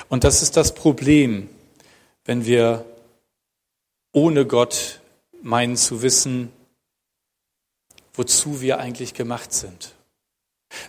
Und 0.09 0.24
das 0.24 0.41
ist 0.41 0.57
das 0.57 0.74
Problem, 0.75 1.50
wenn 2.25 2.45
wir 2.45 2.86
ohne 4.12 4.45
Gott 4.45 5.00
meinen 5.41 5.77
zu 5.77 6.01
wissen, 6.01 6.51
wozu 8.13 8.62
wir 8.62 8.79
eigentlich 8.79 9.13
gemacht 9.13 9.53
sind. 9.53 9.93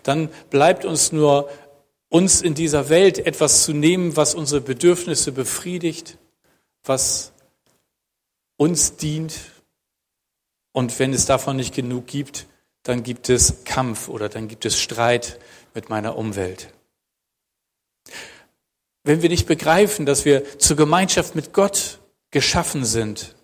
Dann 0.02 0.28
bleibt 0.50 0.84
uns 0.84 1.12
nur, 1.12 1.48
uns 2.08 2.42
in 2.42 2.54
dieser 2.54 2.88
Welt 2.88 3.18
etwas 3.18 3.64
zu 3.64 3.72
nehmen, 3.72 4.16
was 4.16 4.34
unsere 4.34 4.60
Bedürfnisse 4.60 5.32
befriedigt, 5.32 6.18
was 6.82 7.32
uns 8.56 8.96
dient. 8.96 9.34
Und 10.80 10.98
wenn 10.98 11.12
es 11.12 11.26
davon 11.26 11.56
nicht 11.56 11.74
genug 11.74 12.06
gibt, 12.06 12.46
dann 12.84 13.02
gibt 13.02 13.28
es 13.28 13.64
Kampf 13.66 14.08
oder 14.08 14.30
dann 14.30 14.48
gibt 14.48 14.64
es 14.64 14.80
Streit 14.80 15.38
mit 15.74 15.90
meiner 15.90 16.16
Umwelt. 16.16 16.72
Wenn 19.04 19.20
wir 19.20 19.28
nicht 19.28 19.46
begreifen, 19.46 20.06
dass 20.06 20.24
wir 20.24 20.58
zur 20.58 20.78
Gemeinschaft 20.78 21.34
mit 21.34 21.52
Gott 21.52 21.98
geschaffen 22.30 22.86
sind, 22.86 23.34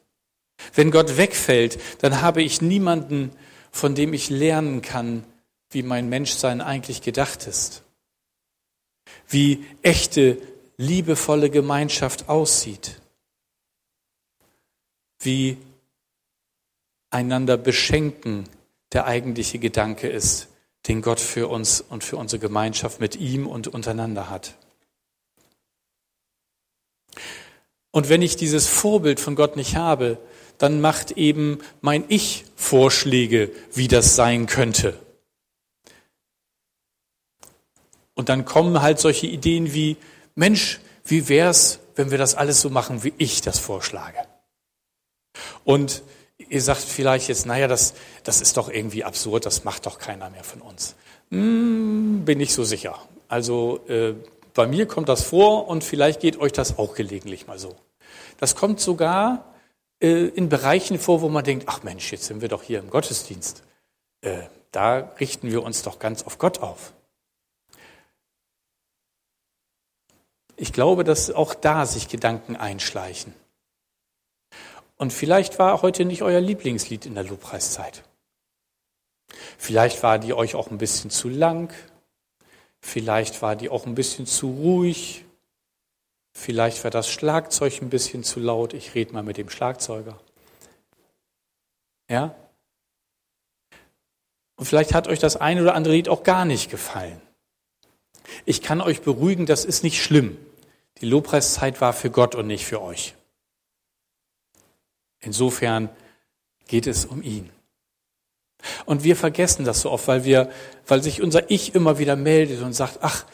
wenn 0.73 0.91
Gott 0.91 1.19
wegfällt, 1.19 1.79
dann 1.99 2.23
habe 2.23 2.41
ich 2.41 2.63
niemanden, 2.63 3.33
von 3.71 3.95
dem 3.95 4.15
ich 4.15 4.31
lernen 4.31 4.81
kann, 4.81 5.23
wie 5.69 5.83
mein 5.83 6.09
Menschsein 6.09 6.63
eigentlich 6.63 7.03
gedacht 7.03 7.47
ist, 7.47 7.83
wie 9.29 9.63
echte, 9.83 10.39
liebevolle 10.79 11.51
Gemeinschaft 11.51 12.31
aussieht, 12.31 12.99
wie 15.21 15.59
einander 17.11 17.57
beschenken 17.57 18.49
der 18.93 19.07
eigentliche 19.07 19.59
Gedanke 19.59 20.09
ist, 20.09 20.49
den 20.89 21.03
Gott 21.03 21.21
für 21.21 21.49
uns 21.49 21.81
und 21.81 22.05
für 22.05 22.17
unsere 22.17 22.41
Gemeinschaft 22.41 23.01
mit 23.01 23.17
ihm 23.17 23.47
und 23.47 23.69
untereinander 23.69 24.31
hat. 24.31 24.55
Und 27.91 28.09
wenn 28.09 28.23
ich 28.23 28.37
dieses 28.37 28.67
Vorbild 28.67 29.21
von 29.21 29.37
Gott 29.37 29.57
nicht 29.57 29.77
habe, 29.77 30.19
dann 30.59 30.81
macht 30.81 31.13
eben 31.13 31.59
mein 31.81 32.05
Ich 32.09 32.45
Vorschläge, 32.55 33.51
wie 33.73 33.89
das 33.89 34.17
sein 34.17 34.47
könnte. 34.47 34.99
Und 38.15 38.29
dann 38.29 38.45
kommen 38.45 38.81
halt 38.81 38.99
solche 38.99 39.27
Ideen 39.27 39.75
wie, 39.75 39.97
Mensch, 40.35 40.81
wie 41.05 41.29
wär's, 41.29 41.81
wenn 41.95 42.11
wir 42.11 42.19
das 42.19 42.35
alles 42.35 42.61
so 42.61 42.71
machen, 42.71 43.05
wie 43.05 43.13
ich 43.19 43.43
das 43.43 43.59
vorschlage? 43.59 44.19
Und 45.65 46.03
ihr 46.39 46.63
sagt 46.63 46.83
vielleicht 46.83 47.29
jetzt, 47.29 47.47
naja, 47.47 47.69
das, 47.69 47.95
das 48.25 48.41
ist 48.41 48.57
doch 48.57 48.69
irgendwie 48.69 49.05
absurd, 49.05 49.47
das 49.47 49.65
macht 49.65 49.87
doch 49.87 49.99
keiner 49.99 50.31
mehr 50.31 50.45
von 50.45 50.61
uns. 50.61 50.95
Hm, 51.31 52.25
bin 52.25 52.41
ich 52.41 52.53
so 52.53 52.65
sicher. 52.65 52.99
Also 53.29 53.81
äh, 53.89 54.15
bei 54.55 54.67
mir 54.67 54.87
kommt 54.87 55.09
das 55.09 55.23
vor 55.23 55.69
und 55.69 55.85
vielleicht 55.85 56.21
geht 56.21 56.39
euch 56.39 56.53
das 56.53 56.79
auch 56.79 56.95
gelegentlich 56.95 57.47
mal 57.47 57.59
so. 57.59 57.75
Das 58.39 58.55
kommt 58.55 58.81
sogar 58.81 59.55
äh, 60.01 60.29
in 60.29 60.49
Bereichen 60.49 60.99
vor, 60.99 61.21
wo 61.23 61.29
man 61.29 61.45
denkt, 61.45 61.65
ach 61.69 61.83
Mensch, 61.83 62.13
jetzt 62.13 62.25
sind 62.25 62.41
wir 62.41 62.49
doch 62.49 62.63
hier 62.63 62.79
im 62.79 62.91
Gottesdienst. 62.91 63.63
Äh, 64.21 64.43
da 64.73 65.13
richten 65.21 65.51
wir 65.51 65.63
uns 65.63 65.83
doch 65.83 65.99
ganz 65.99 66.23
auf 66.23 66.39
Gott 66.39 66.61
auf. 66.61 66.93
Ich 70.57 70.73
glaube, 70.73 71.05
dass 71.05 71.31
auch 71.31 71.55
da 71.55 71.85
sich 71.87 72.09
Gedanken 72.09 72.57
einschleichen. 72.57 73.35
Und 74.97 75.13
vielleicht 75.13 75.59
war 75.59 75.83
heute 75.83 76.05
nicht 76.05 76.23
euer 76.23 76.41
Lieblingslied 76.41 77.07
in 77.07 77.15
der 77.15 77.25
Lobpreiszeit. 77.25 78.03
Vielleicht 79.59 80.03
war 80.03 80.19
die 80.19 80.33
euch 80.33 80.55
auch 80.55 80.71
ein 80.71 80.79
bisschen 80.79 81.11
zu 81.11 81.29
lang, 81.29 81.73
Vielleicht 82.87 83.43
war 83.43 83.57
die 83.57 83.69
auch 83.69 83.85
ein 83.85 83.97
bisschen 83.97 84.27
zu 84.27 84.49
ruhig. 84.49 85.25
Vielleicht 86.33 86.85
war 86.85 86.91
das 86.93 87.09
Schlagzeug 87.09 87.83
ein 87.83 87.91
bisschen 87.91 88.23
zu 88.23 88.39
laut. 88.39 88.75
Ich 88.75 88.95
rede 88.95 89.13
mal 89.13 89.25
mit 89.25 89.39
dem 89.39 89.51
Schlagzeuger. 89.51 90.21
Ja? 92.09 92.33
Und 94.55 94.67
vielleicht 94.67 94.95
hat 94.95 95.09
euch 95.09 95.19
das 95.19 95.37
eine 95.37 95.63
oder 95.63 95.75
andere 95.75 95.95
Lied 95.95 96.09
auch 96.09 96.23
gar 96.23 96.45
nicht 96.45 96.71
gefallen. 96.71 97.21
Ich 98.45 98.63
kann 98.63 98.81
euch 98.81 99.03
beruhigen, 99.03 99.47
das 99.47 99.65
ist 99.65 99.83
nicht 99.83 100.01
schlimm. 100.01 100.39
Die 101.01 101.07
Lobpreiszeit 101.07 101.81
war 101.81 101.93
für 101.93 102.11
Gott 102.11 102.37
und 102.37 102.47
nicht 102.47 102.67
für 102.67 102.81
euch. 102.81 103.15
Insofern 105.21 105.89
geht 106.67 106.87
es 106.87 107.05
um 107.05 107.23
ihn. 107.23 107.51
Und 108.85 109.05
wir 109.05 109.17
vergessen 109.17 109.65
das 109.65 109.81
so 109.81 109.91
oft, 109.91 110.09
weil 110.09 110.25
wir, 110.25 110.51
weil 110.87 111.03
sich 111.03 111.23
unser 111.23 111.51
Ich 111.51 111.75
immer 111.75 111.99
wieder 111.99 112.17
meldet 112.17 112.63
und 112.63 112.73
sagt, 112.73 112.99
ach, 113.03 113.27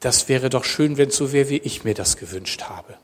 das 0.00 0.28
wäre 0.28 0.48
doch 0.48 0.64
schön, 0.64 0.96
wenn 0.96 1.08
es 1.08 1.16
so 1.16 1.32
wäre, 1.32 1.48
wie 1.50 1.58
ich 1.58 1.84
mir 1.84 1.94
das 1.94 2.16
gewünscht 2.16 2.62
habe. 2.62 2.96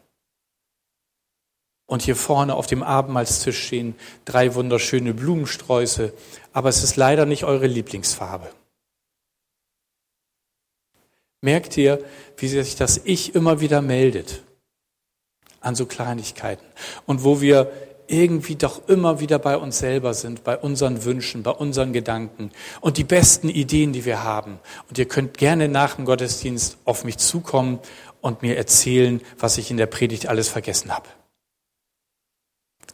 Und 1.87 2.03
hier 2.03 2.17
vorne 2.17 2.55
auf 2.55 2.67
dem 2.67 2.83
Abendmahlstisch 2.83 3.67
stehen 3.67 3.95
drei 4.25 4.55
wunderschöne 4.55 5.13
Blumensträuße, 5.13 6.15
aber 6.53 6.69
es 6.69 6.83
ist 6.83 6.97
leider 6.97 7.27
nicht 7.27 7.45
eure 7.45 7.67
Lieblingsfarbe. 7.67 8.51
Merkt 11.43 11.77
ihr, 11.77 12.03
wie 12.39 12.49
sich 12.49 12.75
das 12.77 13.03
Ich 13.05 13.35
immer 13.35 13.61
wieder 13.61 13.83
meldet? 13.83 14.43
An 15.65 15.75
so 15.75 15.87
Kleinigkeiten. 15.87 16.65
Und 17.07 17.25
wo 17.25 17.41
wir 17.41 17.71
irgendwie 18.07 18.57
doch 18.57 18.87
immer 18.89 19.21
wieder 19.21 19.39
bei 19.39 19.57
uns 19.57 19.79
selber 19.79 20.13
sind, 20.13 20.45
bei 20.45 20.59
unseren 20.59 21.05
Wünschen, 21.05 21.43
bei 21.43 21.53
unseren 21.53 21.93
Gedanken 21.95 22.51
und 22.83 22.99
die 22.99 23.05
besten 23.05 23.49
Ideen, 23.49 23.95
die 23.95 24.05
wir 24.05 24.23
haben. 24.23 24.59
Und 24.89 24.99
ihr 24.99 25.09
könnt 25.09 25.39
gerne 25.39 25.69
nach 25.69 25.97
dem 25.97 26.05
Gottesdienst 26.05 26.77
auf 26.85 27.05
mich 27.05 27.17
zukommen 27.17 27.79
und 28.21 28.43
mir 28.43 28.57
erzählen, 28.59 29.23
was 29.39 29.57
ich 29.57 29.71
in 29.71 29.79
der 29.79 29.87
Predigt 29.87 30.27
alles 30.27 30.49
vergessen 30.49 30.93
habe. 30.93 31.09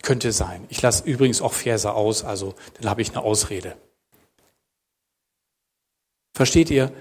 Könnte 0.03 0.31
sein. 0.31 0.65
Ich 0.69 0.81
lasse 0.81 1.05
übrigens 1.05 1.43
auch 1.43 1.53
Verse 1.53 1.93
aus, 1.93 2.25
also 2.25 2.55
dann 2.81 2.89
habe 2.89 3.03
ich 3.03 3.11
eine 3.11 3.23
Ausrede. 3.23 3.77
Versteht 6.35 6.71
ihr? 6.71 6.93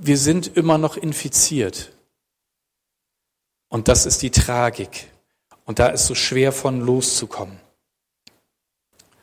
wir 0.00 0.16
sind 0.16 0.56
immer 0.56 0.78
noch 0.78 0.96
infiziert. 0.96 1.92
Und 3.70 3.88
das 3.88 4.04
ist 4.04 4.20
die 4.20 4.30
Tragik. 4.30 5.06
Und 5.64 5.78
da 5.78 5.86
ist 5.86 6.06
so 6.06 6.14
schwer 6.14 6.52
von 6.52 6.80
loszukommen. 6.80 7.58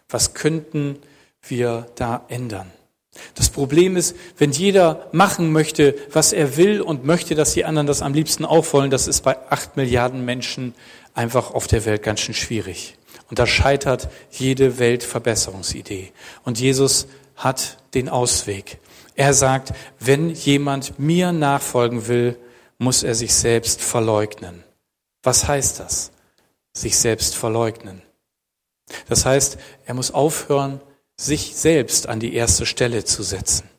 Was 0.09 0.33
könnten 0.33 0.97
wir 1.41 1.87
da 1.95 2.25
ändern? 2.29 2.71
Das 3.35 3.49
Problem 3.49 3.97
ist, 3.97 4.15
wenn 4.37 4.51
jeder 4.51 5.07
machen 5.11 5.51
möchte, 5.51 5.95
was 6.11 6.33
er 6.33 6.55
will 6.55 6.81
und 6.81 7.03
möchte, 7.03 7.35
dass 7.35 7.53
die 7.53 7.65
anderen 7.65 7.87
das 7.87 8.01
am 8.01 8.13
liebsten 8.13 8.45
auch 8.45 8.71
wollen, 8.73 8.89
das 8.89 9.07
ist 9.07 9.21
bei 9.21 9.37
acht 9.49 9.75
Milliarden 9.75 10.23
Menschen 10.23 10.73
einfach 11.13 11.51
auf 11.51 11.67
der 11.67 11.85
Welt 11.85 12.03
ganz 12.03 12.21
schön 12.21 12.35
schwierig. 12.35 12.95
Und 13.29 13.39
da 13.39 13.47
scheitert 13.47 14.07
jede 14.31 14.79
Weltverbesserungsidee. 14.79 16.11
Und 16.43 16.59
Jesus 16.59 17.07
hat 17.35 17.77
den 17.93 18.07
Ausweg. 18.07 18.77
Er 19.15 19.33
sagt, 19.33 19.73
wenn 19.99 20.29
jemand 20.29 20.99
mir 20.99 21.31
nachfolgen 21.31 22.07
will, 22.07 22.37
muss 22.77 23.03
er 23.03 23.15
sich 23.15 23.33
selbst 23.33 23.81
verleugnen. 23.81 24.63
Was 25.23 25.47
heißt 25.47 25.79
das? 25.79 26.11
Sich 26.73 26.97
selbst 26.97 27.35
verleugnen. 27.35 28.01
Das 29.09 29.25
heißt, 29.25 29.57
er 29.85 29.93
muss 29.93 30.11
aufhören, 30.11 30.79
sich 31.17 31.55
selbst 31.55 32.07
an 32.07 32.19
die 32.19 32.33
erste 32.33 32.65
Stelle 32.65 33.03
zu 33.03 33.23
setzen. 33.23 33.69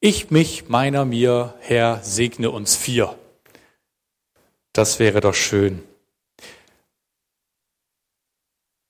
Ich, 0.00 0.30
mich, 0.30 0.68
meiner, 0.68 1.04
mir, 1.04 1.54
Herr, 1.60 2.02
segne 2.02 2.50
uns 2.50 2.76
vier. 2.76 3.18
Das 4.72 4.98
wäre 4.98 5.20
doch 5.20 5.34
schön. 5.34 5.82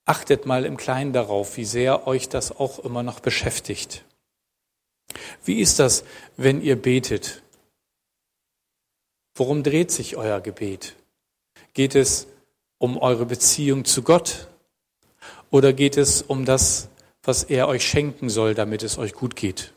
Achtet 0.04 0.46
mal 0.46 0.64
im 0.64 0.76
Kleinen 0.76 1.12
darauf, 1.12 1.56
wie 1.56 1.64
sehr 1.64 2.06
euch 2.06 2.28
das 2.28 2.52
auch 2.52 2.78
immer 2.78 3.02
noch 3.02 3.20
beschäftigt. 3.20 4.04
Wie 5.44 5.60
ist 5.60 5.78
das, 5.78 6.04
wenn 6.36 6.62
ihr 6.62 6.80
betet? 6.80 7.42
Worum 9.36 9.62
dreht 9.62 9.90
sich 9.90 10.16
euer 10.16 10.40
Gebet? 10.40 10.96
Geht 11.74 11.94
es 11.94 12.26
um 12.78 12.96
eure 12.96 13.26
Beziehung 13.26 13.84
zu 13.84 14.02
Gott? 14.02 14.48
Oder 15.50 15.74
geht 15.74 15.98
es 15.98 16.22
um 16.22 16.46
das, 16.46 16.88
was 17.22 17.44
er 17.44 17.68
euch 17.68 17.86
schenken 17.86 18.30
soll, 18.30 18.54
damit 18.54 18.82
es 18.82 18.96
euch 18.96 19.12
gut 19.12 19.36
geht? 19.36 19.74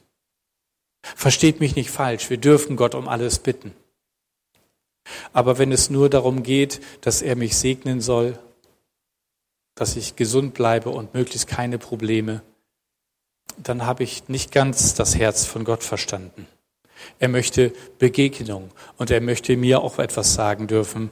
Versteht 1.01 1.59
mich 1.59 1.75
nicht 1.75 1.91
falsch, 1.91 2.29
wir 2.29 2.37
dürfen 2.37 2.77
Gott 2.77 2.95
um 2.95 3.09
alles 3.09 3.39
bitten. 3.39 3.73
Aber 5.33 5.57
wenn 5.57 5.73
es 5.73 5.89
nur 5.89 6.09
darum 6.09 6.43
geht, 6.43 6.81
dass 7.01 7.21
er 7.21 7.35
mich 7.35 7.57
segnen 7.57 7.99
soll, 7.99 8.39
dass 9.75 9.97
ich 9.97 10.15
gesund 10.15 10.53
bleibe 10.53 10.89
und 10.89 11.13
möglichst 11.13 11.47
keine 11.47 11.77
Probleme, 11.79 12.41
dann 13.57 13.85
habe 13.85 14.03
ich 14.03 14.29
nicht 14.29 14.53
ganz 14.53 14.93
das 14.93 15.17
Herz 15.17 15.45
von 15.45 15.65
Gott 15.65 15.83
verstanden. 15.83 16.47
Er 17.19 17.29
möchte 17.29 17.73
Begegnung 17.97 18.71
und 18.97 19.11
er 19.11 19.21
möchte 19.21 19.55
mir 19.57 19.81
auch 19.81 19.99
etwas 19.99 20.33
sagen 20.33 20.67
dürfen 20.67 21.11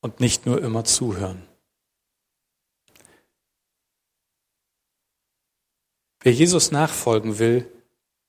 und 0.00 0.20
nicht 0.20 0.46
nur 0.46 0.62
immer 0.62 0.84
zuhören. 0.84 1.42
Wer 6.22 6.32
Jesus 6.32 6.72
nachfolgen 6.72 7.38
will, 7.38 7.70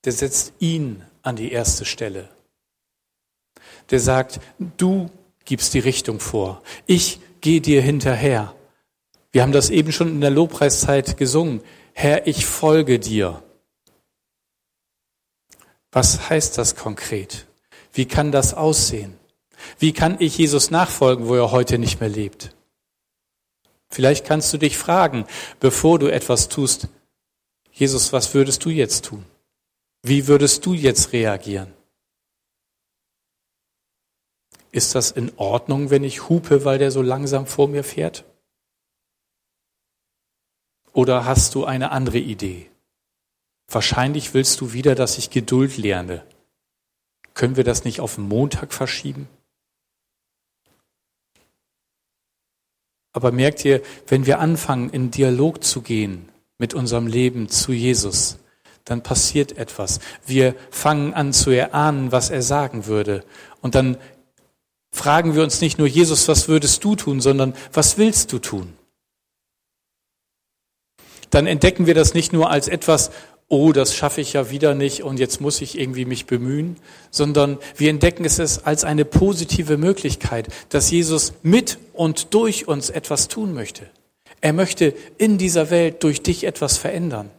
der 0.04 0.12
setzt 0.12 0.54
ihn 0.60 1.01
an 1.21 1.36
die 1.38 1.51
erste 1.51 1.86
Stelle. 1.86 2.30
Der 3.89 3.99
sagt, 3.99 4.39
du 4.78 5.10
gibst 5.45 5.73
die 5.73 5.80
Richtung 5.80 6.19
vor. 6.19 6.62
Ich 6.86 7.19
gehe 7.39 7.62
dir 7.62 7.82
hinterher. 7.82 8.54
Wir 9.32 9.43
haben 9.43 9.51
das 9.51 9.69
eben 9.69 9.91
schon 9.91 10.10
in 10.10 10.21
der 10.21 10.30
Lobpreiszeit 10.30 11.17
gesungen. 11.17 11.62
Herr, 11.93 12.28
ich 12.28 12.45
folge 12.45 12.99
dir. 12.99 13.43
Was 15.95 16.29
heißt 16.29 16.58
das 16.58 16.75
konkret? 16.75 17.47
Wie 17.93 18.05
kann 18.05 18.34
das 18.34 18.53
aussehen? 18.53 19.17
Wie 19.79 19.93
kann 19.93 20.17
ich 20.19 20.38
Jesus 20.38 20.69
nachfolgen, 20.69 21.29
wo 21.29 21.36
er 21.36 21.51
heute 21.51 21.77
nicht 21.79 22.01
mehr 22.01 22.10
lebt? 22.10 22.53
Vielleicht 23.88 24.25
kannst 24.25 24.51
du 24.51 24.58
dich 24.58 24.77
fragen, 24.77 25.25
bevor 25.62 25.97
du 25.97 26.12
etwas 26.12 26.49
tust, 26.49 26.89
Jesus, 27.71 28.12
was 28.12 28.34
würdest 28.34 28.65
du 28.65 28.71
jetzt 28.71 29.05
tun? 29.05 29.23
Wie 30.01 30.27
würdest 30.27 30.65
du 30.65 30.73
jetzt 30.73 31.13
reagieren? 31.13 31.73
Ist 34.73 34.95
das 34.95 35.12
in 35.12 35.31
Ordnung, 35.38 35.91
wenn 35.91 36.03
ich 36.03 36.27
hupe, 36.27 36.65
weil 36.65 36.77
der 36.77 36.91
so 36.91 37.01
langsam 37.01 37.47
vor 37.47 37.69
mir 37.69 37.86
fährt? 37.86 38.25
Oder 40.91 41.23
hast 41.23 41.55
du 41.55 41.63
eine 41.63 41.91
andere 41.91 42.17
Idee? 42.17 42.69
Wahrscheinlich 43.67 44.34
willst 44.34 44.62
du 44.62 44.73
wieder, 44.73 44.95
dass 44.95 45.17
ich 45.17 45.30
Geduld 45.30 45.78
lerne. 45.78 46.23
Können 47.34 47.58
wir 47.58 47.63
das 47.63 47.84
nicht 47.84 47.99
auf 47.99 48.17
Montag 48.17 48.73
verschieben? 48.73 49.28
Aber 53.12 53.32
merkt 53.32 53.63
ihr, 53.65 53.82
wenn 54.08 54.25
wir 54.25 54.39
anfangen, 54.39 54.89
in 54.89 55.12
Dialog 55.12 55.63
zu 55.63 55.82
gehen 55.82 56.30
mit 56.58 56.73
unserem 56.73 57.08
Leben 57.08 57.49
zu 57.49 57.71
Jesus, 57.71 58.38
dann 58.84 59.04
passiert 59.04 59.58
etwas. 59.58 59.99
Wir 60.25 60.56
fangen 60.69 61.13
an 61.13 61.34
zu 61.34 61.49
erahnen, 61.49 62.12
was 62.12 62.30
er 62.30 62.41
sagen 62.41 62.86
würde. 62.86 63.23
Und 63.62 63.73
dann 63.75 63.97
fragen 64.91 65.34
wir 65.34 65.43
uns 65.43 65.60
nicht 65.60 65.78
nur, 65.78 65.88
Jesus, 65.88 66.28
was 66.28 66.47
würdest 66.47 66.84
du 66.84 66.95
tun, 66.95 67.19
sondern 67.19 67.56
was 67.73 67.97
willst 67.97 68.32
du 68.32 68.39
tun? 68.39 68.73
dann 71.36 71.47
entdecken 71.47 71.86
wir 71.86 71.93
das 71.93 72.13
nicht 72.13 72.32
nur 72.32 72.49
als 72.49 72.69
etwas, 72.69 73.12
oh, 73.47 73.71
das 73.71 73.95
schaffe 73.95 74.21
ich 74.21 74.34
ja 74.34 74.49
wieder 74.49 74.73
nicht 74.73 75.03
und 75.03 75.19
jetzt 75.19 75.39
muss 75.39 75.62
ich 75.62 75.77
irgendwie 75.79 76.05
mich 76.05 76.25
bemühen, 76.25 76.77
sondern 77.12 77.60
wir 77.77 77.89
entdecken 77.89 78.25
es 78.25 78.63
als 78.63 78.84
eine 78.84 79.05
positive 79.05 79.77
Möglichkeit, 79.77 80.47
dass 80.69 80.89
Jesus 80.89 81.34
mit 81.43 81.77
und 81.93 82.34
durch 82.34 82.67
uns 82.67 82.89
etwas 82.89 83.27
tun 83.27 83.53
möchte. 83.53 83.88
Er 84.41 84.53
möchte 84.53 84.93
in 85.17 85.38
dieser 85.38 85.69
Welt 85.69 86.03
durch 86.03 86.21
dich 86.21 86.43
etwas 86.43 86.77
verändern. 86.77 87.29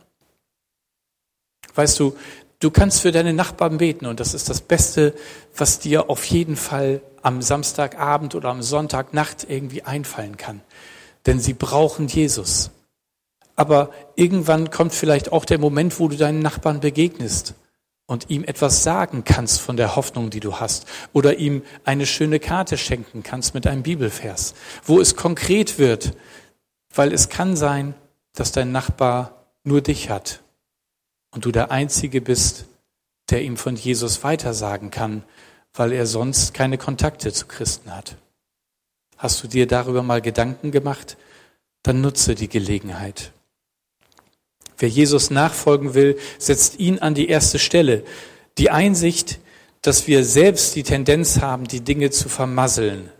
Weißt 1.74 1.98
du, 2.00 2.16
du 2.60 2.70
kannst 2.70 3.02
für 3.02 3.12
deine 3.12 3.32
Nachbarn 3.32 3.78
beten 3.78 4.06
und 4.06 4.20
das 4.20 4.32
ist 4.32 4.48
das 4.48 4.60
Beste, 4.60 5.14
was 5.56 5.78
dir 5.78 6.08
auf 6.08 6.24
jeden 6.24 6.56
Fall 6.56 7.00
am 7.22 7.42
Samstagabend 7.42 8.34
oder 8.34 8.48
am 8.48 8.62
Sonntagnacht 8.62 9.46
irgendwie 9.48 9.82
einfallen 9.82 10.36
kann. 10.36 10.62
Denn 11.26 11.40
sie 11.40 11.54
brauchen 11.54 12.06
Jesus. 12.06 12.70
Aber 13.56 13.90
irgendwann 14.14 14.70
kommt 14.70 14.94
vielleicht 14.94 15.32
auch 15.32 15.46
der 15.46 15.58
Moment, 15.58 15.98
wo 15.98 16.08
du 16.08 16.16
deinen 16.16 16.40
Nachbarn 16.40 16.80
begegnest 16.80 17.54
und 18.06 18.30
ihm 18.30 18.44
etwas 18.44 18.82
sagen 18.82 19.24
kannst 19.24 19.60
von 19.60 19.76
der 19.76 19.96
Hoffnung, 19.96 20.30
die 20.30 20.40
du 20.40 20.60
hast, 20.60 20.86
oder 21.12 21.38
ihm 21.38 21.62
eine 21.84 22.06
schöne 22.06 22.38
Karte 22.38 22.76
schenken 22.78 23.22
kannst 23.22 23.54
mit 23.54 23.66
einem 23.66 23.82
Bibelvers, 23.82 24.54
wo 24.84 25.00
es 25.00 25.16
konkret 25.16 25.78
wird, 25.78 26.16
weil 26.94 27.12
es 27.12 27.28
kann 27.28 27.56
sein, 27.56 27.94
dass 28.34 28.52
dein 28.52 28.70
Nachbar 28.70 29.46
nur 29.64 29.80
dich 29.80 30.10
hat 30.10 30.42
und 31.30 31.44
du 31.44 31.50
der 31.50 31.70
Einzige 31.70 32.20
bist, 32.20 32.66
der 33.30 33.42
ihm 33.42 33.56
von 33.56 33.74
Jesus 33.74 34.22
weitersagen 34.22 34.90
kann, 34.90 35.24
weil 35.74 35.92
er 35.92 36.06
sonst 36.06 36.54
keine 36.54 36.78
Kontakte 36.78 37.32
zu 37.32 37.46
Christen 37.46 37.94
hat. 37.94 38.16
Hast 39.16 39.42
du 39.42 39.48
dir 39.48 39.66
darüber 39.66 40.02
mal 40.02 40.20
Gedanken 40.20 40.70
gemacht? 40.70 41.16
Dann 41.82 42.00
nutze 42.00 42.34
die 42.34 42.48
Gelegenheit. 42.48 43.32
Wer 44.78 44.88
Jesus 44.88 45.30
nachfolgen 45.30 45.94
will, 45.94 46.18
setzt 46.38 46.78
ihn 46.78 46.98
an 46.98 47.14
die 47.14 47.28
erste 47.28 47.58
Stelle. 47.58 48.04
Die 48.58 48.70
Einsicht, 48.70 49.40
dass 49.82 50.06
wir 50.06 50.24
selbst 50.24 50.74
die 50.74 50.82
Tendenz 50.82 51.40
haben, 51.40 51.68
die 51.68 51.80
Dinge 51.80 52.10
zu 52.10 52.28
vermasseln. 52.28 53.10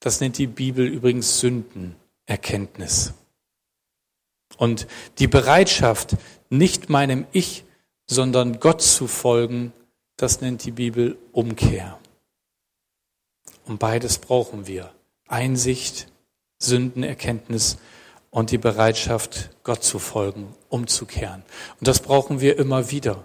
Das 0.00 0.20
nennt 0.20 0.38
die 0.38 0.46
Bibel 0.46 0.86
übrigens 0.86 1.40
Sündenerkenntnis. 1.40 3.14
Und 4.56 4.86
die 5.18 5.26
Bereitschaft, 5.26 6.16
nicht 6.50 6.88
meinem 6.88 7.26
Ich, 7.32 7.64
sondern 8.06 8.60
Gott 8.60 8.82
zu 8.82 9.06
folgen, 9.06 9.72
das 10.16 10.40
nennt 10.40 10.64
die 10.64 10.72
Bibel 10.72 11.16
Umkehr. 11.32 11.98
Und 13.66 13.78
beides 13.78 14.18
brauchen 14.18 14.66
wir. 14.66 14.92
Einsicht, 15.26 16.10
Sündenerkenntnis 16.58 17.78
und 18.30 18.50
die 18.50 18.58
Bereitschaft, 18.58 19.50
Gott 19.62 19.82
zu 19.82 19.98
folgen, 19.98 20.54
umzukehren. 20.68 21.42
Und 21.80 21.88
das 21.88 22.00
brauchen 22.00 22.40
wir 22.40 22.58
immer 22.58 22.90
wieder. 22.90 23.24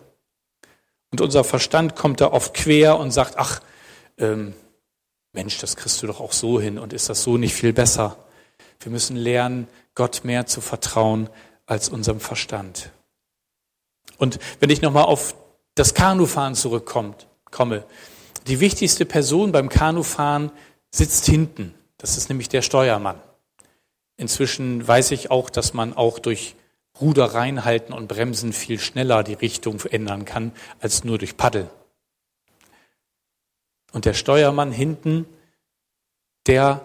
Und 1.12 1.22
unser 1.22 1.44
Verstand 1.44 1.96
kommt 1.96 2.22
da 2.22 2.32
oft 2.32 2.54
quer 2.54 2.98
und 2.98 3.12
sagt, 3.12 3.38
ach, 3.38 3.62
ähm, 4.18 4.54
Mensch, 5.32 5.58
das 5.58 5.76
kriegst 5.76 6.02
du 6.02 6.08
doch 6.08 6.20
auch 6.20 6.34
so 6.34 6.60
hin 6.60 6.78
und 6.78 6.94
ist 6.94 7.10
das 7.10 7.24
so 7.24 7.38
nicht 7.38 7.54
viel 7.54 7.74
besser? 7.74 8.18
Wir 8.80 8.92
müssen 8.92 9.16
lernen, 9.16 9.68
Gott 9.96 10.22
mehr 10.24 10.46
zu 10.46 10.62
vertrauen 10.62 11.30
als 11.66 11.90
unserem 11.90 12.20
Verstand. 12.20 12.92
Und 14.18 14.40
wenn 14.60 14.70
ich 14.70 14.82
nochmal 14.82 15.06
auf 15.06 15.36
das 15.76 15.94
Kanufahren 15.94 16.56
zurückkomme, 16.56 17.86
die 18.48 18.60
wichtigste 18.60 19.06
Person 19.06 19.52
beim 19.52 19.70
Kanufahren 19.70 20.52
sitzt 20.92 21.26
hinten. 21.26 21.74
Das 21.98 22.18
ist 22.18 22.30
nämlich 22.30 22.50
der 22.50 22.62
Steuermann. 22.62 23.20
Inzwischen 24.18 24.88
weiß 24.88 25.12
ich 25.12 25.32
auch, 25.32 25.50
dass 25.50 25.74
man 25.74 25.94
auch 25.94 26.20
durch 26.20 26.56
Ruder 27.02 27.34
reinhalten 27.34 27.94
und 27.94 28.08
bremsen 28.08 28.54
viel 28.54 28.80
schneller 28.80 29.24
die 29.24 29.34
Richtung 29.34 29.82
ändern 29.90 30.26
kann, 30.26 30.52
als 30.80 31.04
nur 31.04 31.18
durch 31.18 31.38
Paddel. 31.38 31.70
Und 33.92 34.06
der 34.06 34.14
Steuermann 34.14 34.72
hinten, 34.72 35.26
der 36.46 36.82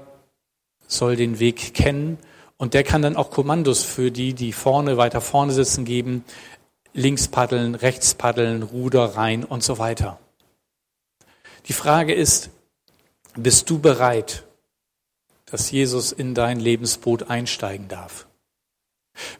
soll 0.86 1.16
den 1.16 1.38
Weg 1.38 1.74
kennen 1.74 2.18
und 2.56 2.74
der 2.74 2.84
kann 2.84 3.02
dann 3.02 3.16
auch 3.16 3.30
Kommandos 3.30 3.82
für 3.82 4.10
die, 4.10 4.34
die 4.34 4.52
vorne, 4.52 4.96
weiter 4.96 5.20
vorne 5.20 5.52
sitzen, 5.52 5.84
geben. 5.84 6.24
Links 6.94 7.28
paddeln, 7.28 7.74
rechts 7.74 8.14
paddeln, 8.14 8.62
Ruder 8.62 9.16
rein 9.16 9.44
und 9.44 9.62
so 9.62 9.78
weiter. 9.78 10.18
Die 11.66 11.72
Frage 11.74 12.14
ist, 12.14 12.50
bist 13.36 13.68
du 13.70 13.78
bereit, 13.78 14.44
dass 15.50 15.70
Jesus 15.70 16.12
in 16.12 16.34
dein 16.34 16.60
Lebensboot 16.60 17.30
einsteigen 17.30 17.88
darf? 17.88 18.26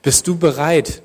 Bist 0.03 0.27
du 0.27 0.38
bereit, 0.38 1.03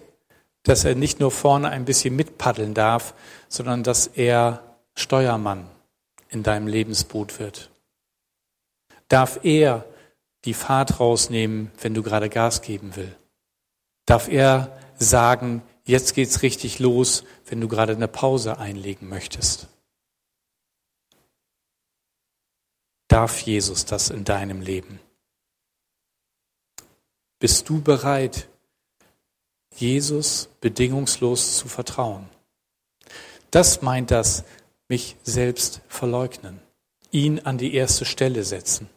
dass 0.63 0.86
er 0.86 0.96
nicht 0.96 1.20
nur 1.20 1.32
vorne 1.32 1.70
ein 1.70 1.86
bisschen 1.86 2.16
mitpaddeln 2.16 2.74
darf, 2.74 3.13
sondern 3.50 3.84
dass 3.84 4.08
er 4.08 4.78
Steuermann 4.96 5.70
in 6.30 6.44
deinem 6.44 6.68
Lebensboot 6.68 7.39
wird? 7.39 7.70
Darf 9.10 9.39
er 9.44 9.86
die 10.46 10.54
Fahrt 10.54 11.00
rausnehmen, 11.00 11.72
wenn 11.82 11.94
du 11.94 12.02
gerade 12.02 12.30
Gas 12.30 12.62
geben 12.62 12.96
will? 12.96 13.16
Darf 14.06 14.28
er 14.28 14.78
sagen, 14.96 15.62
jetzt 15.86 16.13
geht's 16.13 16.42
richtig 16.42 16.80
los, 16.80 17.24
wenn 17.46 17.62
du 17.62 17.68
gerade 17.68 17.94
eine 17.94 18.08
Pause 18.08 18.58
einlegen 18.58 19.08
möchtest? 19.08 19.68
Darf 23.08 23.42
Jesus 23.42 23.86
das 23.86 24.10
in 24.10 24.24
deinem 24.24 24.62
Leben? 24.62 25.00
Bist 27.39 27.68
du 27.68 27.82
bereit, 27.82 28.48
Jesus 29.76 30.50
bedingungslos 30.62 31.58
zu 31.58 31.68
vertrauen? 31.68 32.30
Das 33.52 33.82
meint 33.82 34.12
das, 34.12 34.46
mich 34.88 35.16
selbst 35.24 35.82
verleugnen, 35.88 36.60
ihn 37.12 37.39
an 37.39 37.58
die 37.58 37.74
erste 37.74 38.06
Stelle 38.06 38.44
setzen, 38.44 38.89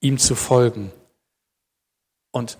ihm 0.00 0.18
zu 0.18 0.34
folgen. 0.34 0.92
Und 2.30 2.58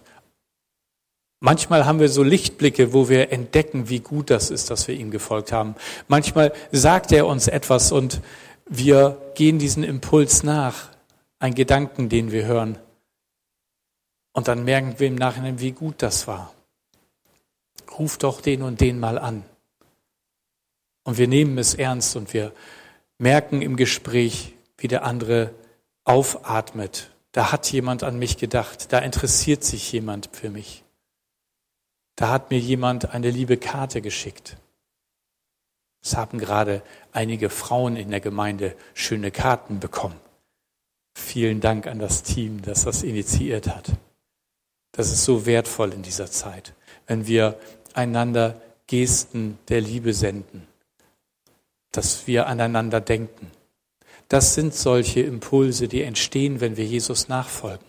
manchmal 1.40 1.87
haben 1.87 2.00
wir 2.00 2.08
so 2.08 2.22
Lichtblicke, 2.22 2.92
wo 2.92 3.08
wir 3.08 3.32
entdecken, 3.32 3.88
wie 3.88 4.00
gut 4.00 4.30
das 4.30 4.50
ist, 4.50 4.70
dass 4.70 4.88
wir 4.88 4.94
ihm 4.94 5.11
gefolgt 5.11 5.52
haben. 5.52 5.76
Manchmal 6.08 6.52
sagt 6.72 7.12
er 7.12 7.26
uns 7.26 7.48
etwas 7.48 7.92
und 7.92 8.20
wir 8.66 9.33
gehen 9.35 9.59
diesen 9.59 9.85
Impuls 9.85 10.42
nach, 10.42 10.90
ein 11.38 11.55
Gedanken, 11.55 12.09
den 12.09 12.31
wir 12.31 12.44
hören. 12.44 12.79
Und 14.33 14.48
dann 14.48 14.64
merken 14.64 14.94
wir 14.98 15.09
im 15.09 15.14
Nachhinein, 15.14 15.61
wie 15.61 15.72
gut 15.72 15.96
das 15.98 16.27
war. 16.27 16.55
Ruf 17.98 18.16
doch 18.16 18.40
den 18.40 18.62
und 18.62 18.81
den 18.81 18.98
mal 18.98 19.18
an. 19.18 19.44
Und 21.05 21.18
wir 21.18 21.29
nehmen 21.29 21.59
es 21.59 21.75
ernst 21.75 22.16
und 22.16 22.33
wir 22.33 22.53
merken 23.18 23.61
im 23.61 23.77
Gespräch, 23.77 24.55
wie 24.79 24.88
der 24.88 25.05
andere 25.05 25.53
aufatmet. 26.05 27.11
Da 27.33 27.53
hat 27.53 27.70
jemand 27.72 28.03
an 28.03 28.18
mich 28.18 28.37
gedacht, 28.37 28.92
da 28.92 28.98
interessiert 28.98 29.64
sich 29.64 29.90
jemand 29.92 30.29
für 30.33 30.51
mich. 30.51 30.85
Da 32.16 32.29
hat 32.29 32.51
mir 32.51 32.59
jemand 32.59 33.11
eine 33.11 33.31
liebe 33.31 33.57
Karte 33.57 34.03
geschickt. 34.03 34.57
Es 36.02 36.16
haben 36.16 36.38
gerade 36.38 36.82
einige 37.12 37.48
Frauen 37.48 37.96
in 37.96 38.10
der 38.10 38.20
Gemeinde 38.20 38.74
schöne 38.92 39.30
Karten 39.30 39.78
bekommen. 39.78 40.18
Vielen 41.14 41.60
Dank 41.60 41.86
an 41.86 41.98
das 41.98 42.22
Team, 42.22 42.62
das 42.62 42.84
das 42.84 43.02
initiiert 43.02 43.68
hat. 43.68 43.92
Das 44.92 45.12
ist 45.12 45.24
so 45.24 45.46
wertvoll 45.46 45.92
in 45.92 46.02
dieser 46.02 46.30
Zeit, 46.30 46.74
wenn 47.06 47.26
wir 47.26 47.58
einander 47.94 48.60
Gesten 48.86 49.58
der 49.68 49.80
Liebe 49.80 50.12
senden, 50.12 50.66
dass 51.92 52.26
wir 52.26 52.46
aneinander 52.46 53.00
denken. 53.00 53.50
Das 54.28 54.54
sind 54.54 54.74
solche 54.74 55.20
Impulse, 55.20 55.88
die 55.88 56.02
entstehen, 56.02 56.60
wenn 56.60 56.76
wir 56.76 56.84
Jesus 56.84 57.28
nachfolgen, 57.28 57.86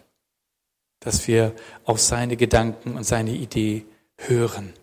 dass 1.00 1.28
wir 1.28 1.54
auf 1.86 2.00
seine 2.00 2.38
Gedanken 2.38 2.96
und 2.96 3.06
seine 3.06 3.32
Idee 3.32 3.86
hören. 4.18 4.74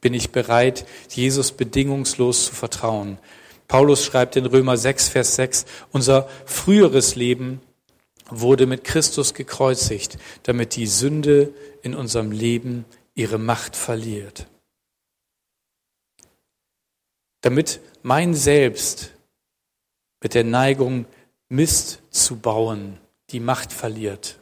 Bin 0.00 0.14
ich 0.14 0.30
bereit, 0.30 0.86
Jesus 1.10 1.52
bedingungslos 1.52 2.46
zu 2.46 2.54
vertrauen? 2.54 3.18
Paulus 3.66 4.04
schreibt 4.04 4.36
in 4.36 4.46
Römer 4.46 4.76
6, 4.76 5.08
Vers 5.08 5.34
6, 5.34 5.66
unser 5.92 6.28
früheres 6.46 7.16
Leben 7.16 7.60
wurde 8.30 8.66
mit 8.66 8.84
Christus 8.84 9.34
gekreuzigt, 9.34 10.18
damit 10.42 10.76
die 10.76 10.86
Sünde 10.86 11.52
in 11.82 11.94
unserem 11.94 12.30
Leben 12.30 12.84
ihre 13.14 13.38
Macht 13.38 13.76
verliert. 13.76 14.46
Damit 17.40 17.80
mein 18.02 18.34
Selbst 18.34 19.12
mit 20.22 20.34
der 20.34 20.44
Neigung, 20.44 21.06
Mist 21.48 22.02
zu 22.10 22.36
bauen, 22.36 22.98
die 23.30 23.40
Macht 23.40 23.72
verliert. 23.72 24.38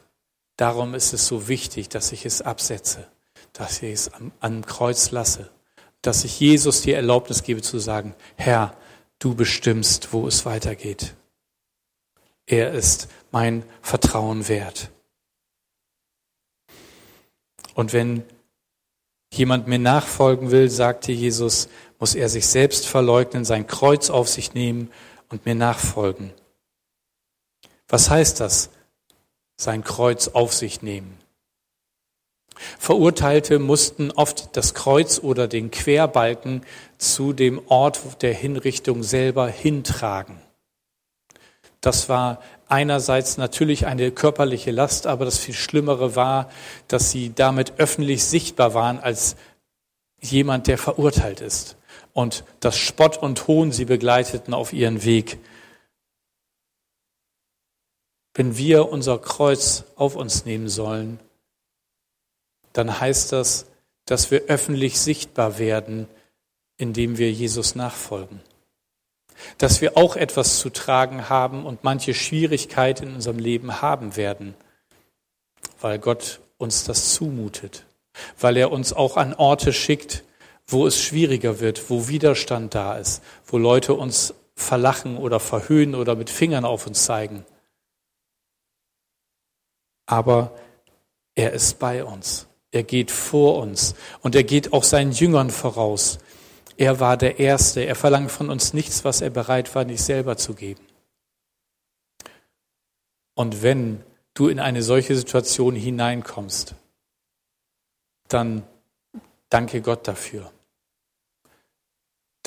Darum 0.57 0.93
ist 0.93 1.13
es 1.13 1.27
so 1.27 1.47
wichtig, 1.47 1.89
dass 1.89 2.11
ich 2.11 2.25
es 2.25 2.41
absetze, 2.41 3.07
dass 3.57 3.81
ich 3.81 3.93
es 3.93 4.13
am, 4.13 4.31
am 4.39 4.65
Kreuz 4.65 5.09
lasse, 5.11 5.49
dass 6.01 6.23
ich 6.23 6.39
Jesus 6.39 6.83
die 6.83 6.93
Erlaubnis 6.93 7.41
gebe 7.41 7.61
zu 7.61 7.79
sagen, 7.79 8.13
Herr, 8.35 8.77
du 9.17 9.33
bestimmst, 9.33 10.13
wo 10.13 10.27
es 10.27 10.45
weitergeht. 10.45 11.15
Er 12.45 12.71
ist 12.71 13.07
mein 13.31 13.63
Vertrauen 13.81 14.47
wert. 14.47 14.91
Und 17.73 17.93
wenn 17.93 18.23
jemand 19.33 19.67
mir 19.67 19.79
nachfolgen 19.79 20.51
will, 20.51 20.69
sagte 20.69 21.11
Jesus, 21.11 21.67
muss 21.99 22.13
er 22.13 22.29
sich 22.29 22.45
selbst 22.45 22.85
verleugnen, 22.85 23.43
sein 23.43 23.65
Kreuz 23.65 24.11
auf 24.11 24.29
sich 24.29 24.53
nehmen 24.53 24.91
und 25.29 25.45
mir 25.45 25.55
nachfolgen. 25.55 26.31
Was 27.87 28.09
heißt 28.09 28.39
das? 28.39 28.69
Sein 29.57 29.83
Kreuz 29.83 30.27
auf 30.27 30.53
sich 30.53 30.83
nehmen. 30.83 31.17
Verurteilte 32.79 33.59
mussten 33.59 34.11
oft 34.11 34.55
das 34.55 34.73
Kreuz 34.73 35.19
oder 35.19 35.47
den 35.47 35.71
Querbalken 35.71 36.63
zu 36.97 37.33
dem 37.33 37.61
Ort 37.67 38.21
der 38.21 38.33
Hinrichtung 38.33 39.03
selber 39.03 39.47
hintragen. 39.47 40.37
Das 41.81 42.09
war 42.09 42.41
einerseits 42.67 43.37
natürlich 43.37 43.85
eine 43.85 44.11
körperliche 44.11 44.71
Last, 44.71 45.07
aber 45.07 45.25
das 45.25 45.37
viel 45.37 45.53
Schlimmere 45.53 46.15
war, 46.15 46.49
dass 46.87 47.11
sie 47.11 47.33
damit 47.33 47.73
öffentlich 47.77 48.23
sichtbar 48.23 48.73
waren 48.73 48.99
als 48.99 49.35
jemand, 50.19 50.67
der 50.67 50.77
verurteilt 50.77 51.41
ist. 51.41 51.77
Und 52.13 52.43
das 52.59 52.77
Spott 52.77 53.17
und 53.17 53.47
Hohn 53.47 53.71
sie 53.71 53.85
begleiteten 53.85 54.53
auf 54.53 54.73
ihren 54.73 55.03
Weg. 55.03 55.37
Wenn 58.33 58.57
wir 58.57 58.89
unser 58.89 59.19
Kreuz 59.19 59.83
auf 59.95 60.15
uns 60.15 60.45
nehmen 60.45 60.67
sollen, 60.67 61.19
dann 62.77 62.99
heißt 62.99 63.31
das, 63.31 63.65
dass 64.05 64.31
wir 64.31 64.43
öffentlich 64.43 64.99
sichtbar 64.99 65.57
werden, 65.57 66.07
indem 66.77 67.17
wir 67.17 67.31
Jesus 67.31 67.75
nachfolgen. 67.75 68.41
Dass 69.57 69.81
wir 69.81 69.97
auch 69.97 70.15
etwas 70.15 70.59
zu 70.59 70.69
tragen 70.69 71.29
haben 71.29 71.65
und 71.65 71.83
manche 71.83 72.13
Schwierigkeit 72.13 73.01
in 73.01 73.15
unserem 73.15 73.39
Leben 73.39 73.81
haben 73.81 74.15
werden, 74.15 74.55
weil 75.81 75.99
Gott 75.99 76.39
uns 76.57 76.83
das 76.83 77.13
zumutet, 77.13 77.85
weil 78.39 78.57
er 78.57 78.71
uns 78.71 78.93
auch 78.93 79.17
an 79.17 79.33
Orte 79.33 79.73
schickt, 79.73 80.23
wo 80.67 80.85
es 80.85 81.01
schwieriger 81.01 81.59
wird, 81.59 81.89
wo 81.89 82.07
Widerstand 82.07 82.75
da 82.75 82.97
ist, 82.97 83.23
wo 83.45 83.57
Leute 83.57 83.93
uns 83.93 84.33
verlachen 84.55 85.17
oder 85.17 85.39
verhöhnen 85.39 85.95
oder 85.95 86.15
mit 86.15 86.29
Fingern 86.29 86.65
auf 86.65 86.87
uns 86.87 87.05
zeigen. 87.05 87.45
Aber 90.05 90.57
er 91.35 91.53
ist 91.53 91.79
bei 91.79 92.03
uns. 92.03 92.47
Er 92.77 92.83
geht 92.83 93.09
vor 93.09 93.57
uns 93.57 93.95
und 94.21 94.35
er 94.35 94.43
geht 94.43 94.71
auch 94.71 94.83
seinen 94.83 95.11
Jüngern 95.11 95.49
voraus. 95.49 96.19
Er 96.77 96.99
war 96.99 97.17
der 97.17 97.39
Erste. 97.39 97.81
Er 97.81 97.95
verlangt 97.95 98.29
von 98.29 98.51
uns 98.51 98.71
nichts, 98.73 99.03
was 99.03 99.21
er 99.21 99.31
bereit 99.31 99.73
war, 99.73 99.83
nicht 99.83 100.03
selber 100.03 100.37
zu 100.37 100.53
geben. 100.53 100.85
Und 103.33 103.63
wenn 103.63 104.03
du 104.35 104.47
in 104.47 104.59
eine 104.59 104.83
solche 104.83 105.15
Situation 105.15 105.73
hineinkommst, 105.75 106.75
dann 108.27 108.61
danke 109.49 109.81
Gott 109.81 110.07
dafür. 110.07 110.51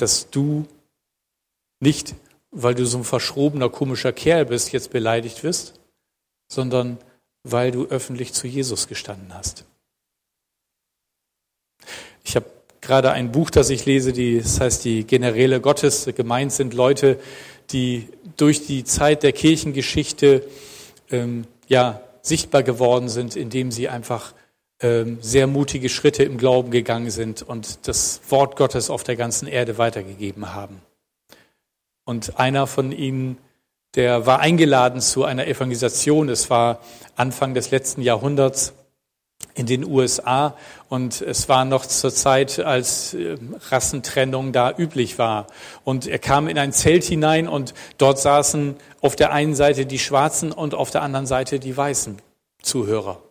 dass 0.01 0.31
du 0.31 0.67
nicht, 1.79 2.15
weil 2.49 2.73
du 2.73 2.85
so 2.85 2.97
ein 2.97 3.03
verschrobener, 3.03 3.69
komischer 3.69 4.11
Kerl 4.11 4.45
bist, 4.45 4.71
jetzt 4.71 4.89
beleidigt 4.91 5.43
wirst, 5.43 5.79
sondern 6.47 6.97
weil 7.43 7.71
du 7.71 7.85
öffentlich 7.85 8.33
zu 8.33 8.47
Jesus 8.47 8.87
gestanden 8.87 9.33
hast. 9.33 9.65
Ich 12.23 12.35
habe 12.35 12.45
gerade 12.81 13.11
ein 13.11 13.31
Buch, 13.31 13.49
das 13.49 13.69
ich 13.69 13.85
lese, 13.85 14.11
die, 14.11 14.39
das 14.39 14.59
heißt 14.59 14.85
die 14.85 15.05
Generäle 15.05 15.61
Gottes. 15.61 16.09
Gemeint 16.15 16.51
sind 16.51 16.73
Leute, 16.73 17.19
die 17.71 18.09
durch 18.37 18.65
die 18.65 18.83
Zeit 18.83 19.23
der 19.23 19.31
Kirchengeschichte 19.31 20.43
ähm, 21.11 21.45
ja 21.67 22.01
sichtbar 22.21 22.63
geworden 22.63 23.09
sind, 23.09 23.35
indem 23.35 23.71
sie 23.71 23.89
einfach 23.89 24.33
ähm, 24.81 25.19
sehr 25.21 25.47
mutige 25.47 25.89
Schritte 25.89 26.23
im 26.23 26.37
Glauben 26.37 26.71
gegangen 26.71 27.11
sind 27.11 27.43
und 27.43 27.87
das 27.87 28.21
Wort 28.29 28.55
Gottes 28.55 28.89
auf 28.89 29.03
der 29.03 29.15
ganzen 29.15 29.47
Erde 29.47 29.77
weitergegeben 29.77 30.53
haben. 30.53 30.81
Und 32.03 32.39
einer 32.39 32.67
von 32.67 32.91
ihnen, 32.91 33.37
der 33.95 34.25
war 34.25 34.39
eingeladen 34.39 35.01
zu 35.01 35.23
einer 35.23 35.47
Evangelisation. 35.47 36.29
Es 36.29 36.49
war 36.49 36.79
Anfang 37.15 37.53
des 37.53 37.71
letzten 37.71 38.01
Jahrhunderts 38.01 38.73
in 39.53 39.65
den 39.65 39.85
USA 39.85 40.55
und 40.89 41.21
es 41.21 41.49
war 41.49 41.65
noch 41.65 41.85
zur 41.85 42.13
Zeit, 42.13 42.59
als 42.59 43.13
ähm, 43.13 43.55
Rassentrennung 43.69 44.51
da 44.51 44.73
üblich 44.77 45.17
war. 45.17 45.47
Und 45.83 46.07
er 46.07 46.19
kam 46.19 46.47
in 46.47 46.57
ein 46.57 46.71
Zelt 46.71 47.03
hinein 47.03 47.47
und 47.47 47.73
dort 47.97 48.19
saßen 48.19 48.75
auf 49.01 49.15
der 49.15 49.31
einen 49.31 49.55
Seite 49.55 49.85
die 49.85 49.99
Schwarzen 49.99 50.51
und 50.51 50.73
auf 50.73 50.91
der 50.91 51.01
anderen 51.01 51.25
Seite 51.25 51.59
die 51.59 51.75
Weißen 51.75 52.17
Zuhörer. 52.61 53.21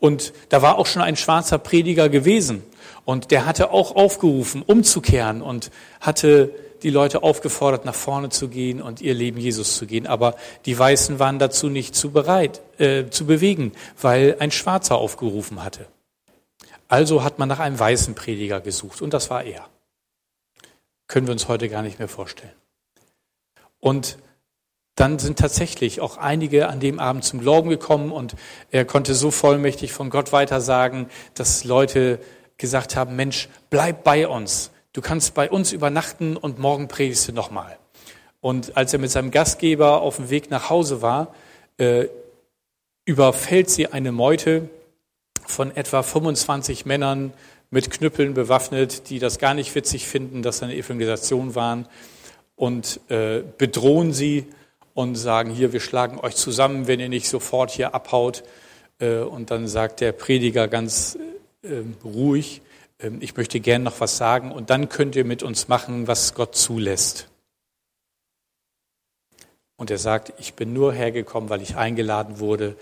Und 0.00 0.32
da 0.48 0.62
war 0.62 0.78
auch 0.78 0.86
schon 0.86 1.02
ein 1.02 1.16
schwarzer 1.16 1.58
Prediger 1.58 2.08
gewesen 2.08 2.62
und 3.04 3.30
der 3.30 3.46
hatte 3.46 3.70
auch 3.70 3.96
aufgerufen, 3.96 4.62
umzukehren 4.62 5.42
und 5.42 5.70
hatte 6.00 6.50
die 6.84 6.90
Leute 6.90 7.22
aufgefordert, 7.22 7.84
nach 7.84 7.94
vorne 7.94 8.28
zu 8.28 8.48
gehen 8.48 8.80
und 8.80 9.00
ihr 9.00 9.14
Leben 9.14 9.38
Jesus 9.38 9.76
zu 9.76 9.86
gehen. 9.86 10.06
Aber 10.06 10.36
die 10.66 10.78
Weißen 10.78 11.18
waren 11.18 11.38
dazu 11.38 11.68
nicht 11.68 11.96
zu 11.96 12.12
bereit, 12.12 12.60
äh, 12.78 13.08
zu 13.08 13.26
bewegen, 13.26 13.72
weil 14.00 14.36
ein 14.38 14.50
Schwarzer 14.50 14.96
aufgerufen 14.96 15.64
hatte. 15.64 15.86
Also 16.86 17.24
hat 17.24 17.38
man 17.38 17.48
nach 17.48 17.58
einem 17.58 17.78
weißen 17.78 18.14
Prediger 18.14 18.60
gesucht 18.60 19.02
und 19.02 19.14
das 19.14 19.30
war 19.30 19.42
er. 19.42 19.66
Können 21.08 21.26
wir 21.26 21.32
uns 21.32 21.48
heute 21.48 21.68
gar 21.68 21.82
nicht 21.82 21.98
mehr 21.98 22.08
vorstellen. 22.08 22.52
Und 23.80 24.18
dann 24.94 25.18
sind 25.18 25.38
tatsächlich 25.38 26.00
auch 26.00 26.18
einige 26.18 26.68
an 26.68 26.80
dem 26.80 27.00
Abend 27.00 27.24
zum 27.24 27.40
Glauben 27.40 27.68
gekommen 27.68 28.12
und 28.12 28.36
er 28.70 28.84
konnte 28.84 29.14
so 29.14 29.30
vollmächtig 29.30 29.92
von 29.92 30.10
Gott 30.10 30.32
weitersagen, 30.32 31.08
dass 31.34 31.64
Leute 31.64 32.20
gesagt 32.58 32.94
haben, 32.94 33.16
Mensch, 33.16 33.48
bleib 33.70 34.04
bei 34.04 34.28
uns. 34.28 34.70
Du 34.94 35.02
kannst 35.02 35.34
bei 35.34 35.50
uns 35.50 35.72
übernachten 35.72 36.36
und 36.36 36.60
morgen 36.60 36.86
predigst 36.86 37.26
du 37.26 37.32
nochmal. 37.32 37.76
Und 38.40 38.76
als 38.76 38.92
er 38.92 39.00
mit 39.00 39.10
seinem 39.10 39.32
Gastgeber 39.32 40.00
auf 40.00 40.16
dem 40.16 40.30
Weg 40.30 40.52
nach 40.52 40.70
Hause 40.70 41.02
war, 41.02 41.34
äh, 41.78 42.06
überfällt 43.04 43.70
sie 43.70 43.88
eine 43.88 44.12
Meute 44.12 44.68
von 45.44 45.74
etwa 45.74 46.04
25 46.04 46.86
Männern 46.86 47.32
mit 47.70 47.90
Knüppeln 47.90 48.34
bewaffnet, 48.34 49.10
die 49.10 49.18
das 49.18 49.40
gar 49.40 49.54
nicht 49.54 49.74
witzig 49.74 50.06
finden, 50.06 50.42
dass 50.42 50.62
eine 50.62 50.76
Evangelisation 50.76 51.56
waren 51.56 51.88
und 52.54 53.00
äh, 53.08 53.42
bedrohen 53.58 54.12
sie 54.12 54.46
und 54.94 55.16
sagen, 55.16 55.50
hier, 55.50 55.72
wir 55.72 55.80
schlagen 55.80 56.20
euch 56.20 56.36
zusammen, 56.36 56.86
wenn 56.86 57.00
ihr 57.00 57.08
nicht 57.08 57.28
sofort 57.28 57.72
hier 57.72 57.96
abhaut. 57.96 58.44
Äh, 59.00 59.16
und 59.16 59.50
dann 59.50 59.66
sagt 59.66 60.00
der 60.00 60.12
Prediger 60.12 60.68
ganz 60.68 61.18
äh, 61.62 61.82
ruhig, 62.04 62.62
ich 62.98 63.36
möchte 63.36 63.60
gern 63.60 63.82
noch 63.82 64.00
was 64.00 64.16
sagen 64.16 64.52
und 64.52 64.70
dann 64.70 64.88
könnt 64.88 65.16
ihr 65.16 65.24
mit 65.24 65.42
uns 65.42 65.68
machen, 65.68 66.06
was 66.06 66.34
Gott 66.34 66.54
zulässt. 66.54 67.28
Und 69.76 69.90
er 69.90 69.98
sagt, 69.98 70.32
ich 70.38 70.54
bin 70.54 70.72
nur 70.72 70.92
hergekommen, 70.92 71.50
weil 71.50 71.60
ich 71.60 71.76
eingeladen 71.76 72.38
wurde 72.38 72.76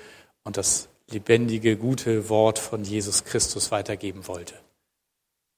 und 0.45 0.57
das 0.57 0.89
lebendige, 1.09 1.77
gute 1.77 2.29
Wort 2.29 2.59
von 2.59 2.85
Jesus 2.85 3.25
Christus 3.25 3.71
weitergeben 3.71 4.27
wollte. 4.27 4.55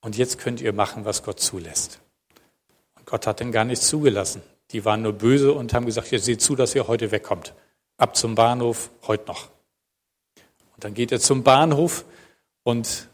Und 0.01 0.17
jetzt 0.17 0.39
könnt 0.39 0.61
ihr 0.61 0.73
machen, 0.73 1.05
was 1.05 1.23
Gott 1.23 1.41
zulässt. 1.41 2.01
Und 2.97 3.07
Gott 3.07 3.27
hat 3.27 3.41
denn 3.41 3.53
gar 3.53 3.65
nichts 3.65 3.89
zugelassen. 3.89 4.43
Die 4.71 4.85
waren 4.85 5.03
nur 5.03 5.13
böse 5.13 5.53
und 5.53 5.75
haben 5.75 5.87
gesagt, 5.87 6.13
ihr 6.13 6.21
seht 6.21 6.41
zu, 6.41 6.57
dass 6.57 6.75
ihr 6.75 6.87
heute 6.89 7.11
wegkommt. 7.11 7.55
Ab 7.97 8.17
zum 8.17 8.35
Bahnhof, 8.35 8.91
heute 9.07 9.27
noch. 9.27 9.49
Und 10.75 10.85
dann 10.85 10.95
geht 10.95 11.13
er 11.13 11.21
zum 11.21 11.43
Bahnhof 11.43 12.05
und 12.63 13.09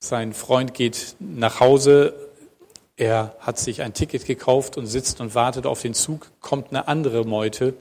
sein 0.00 0.32
Freund 0.32 0.74
geht 0.74 1.14
nach 1.18 1.60
Hause. 1.60 2.14
Er 2.96 3.36
hat 3.40 3.58
sich 3.58 3.82
ein 3.82 3.94
Ticket 3.94 4.26
gekauft 4.26 4.76
und 4.76 4.86
sitzt 4.86 5.20
und 5.20 5.34
wartet 5.34 5.66
auf 5.66 5.82
den 5.82 5.94
Zug. 5.94 6.30
Kommt 6.40 6.70
eine 6.70 6.88
andere 6.88 7.24
Meute 7.24 7.74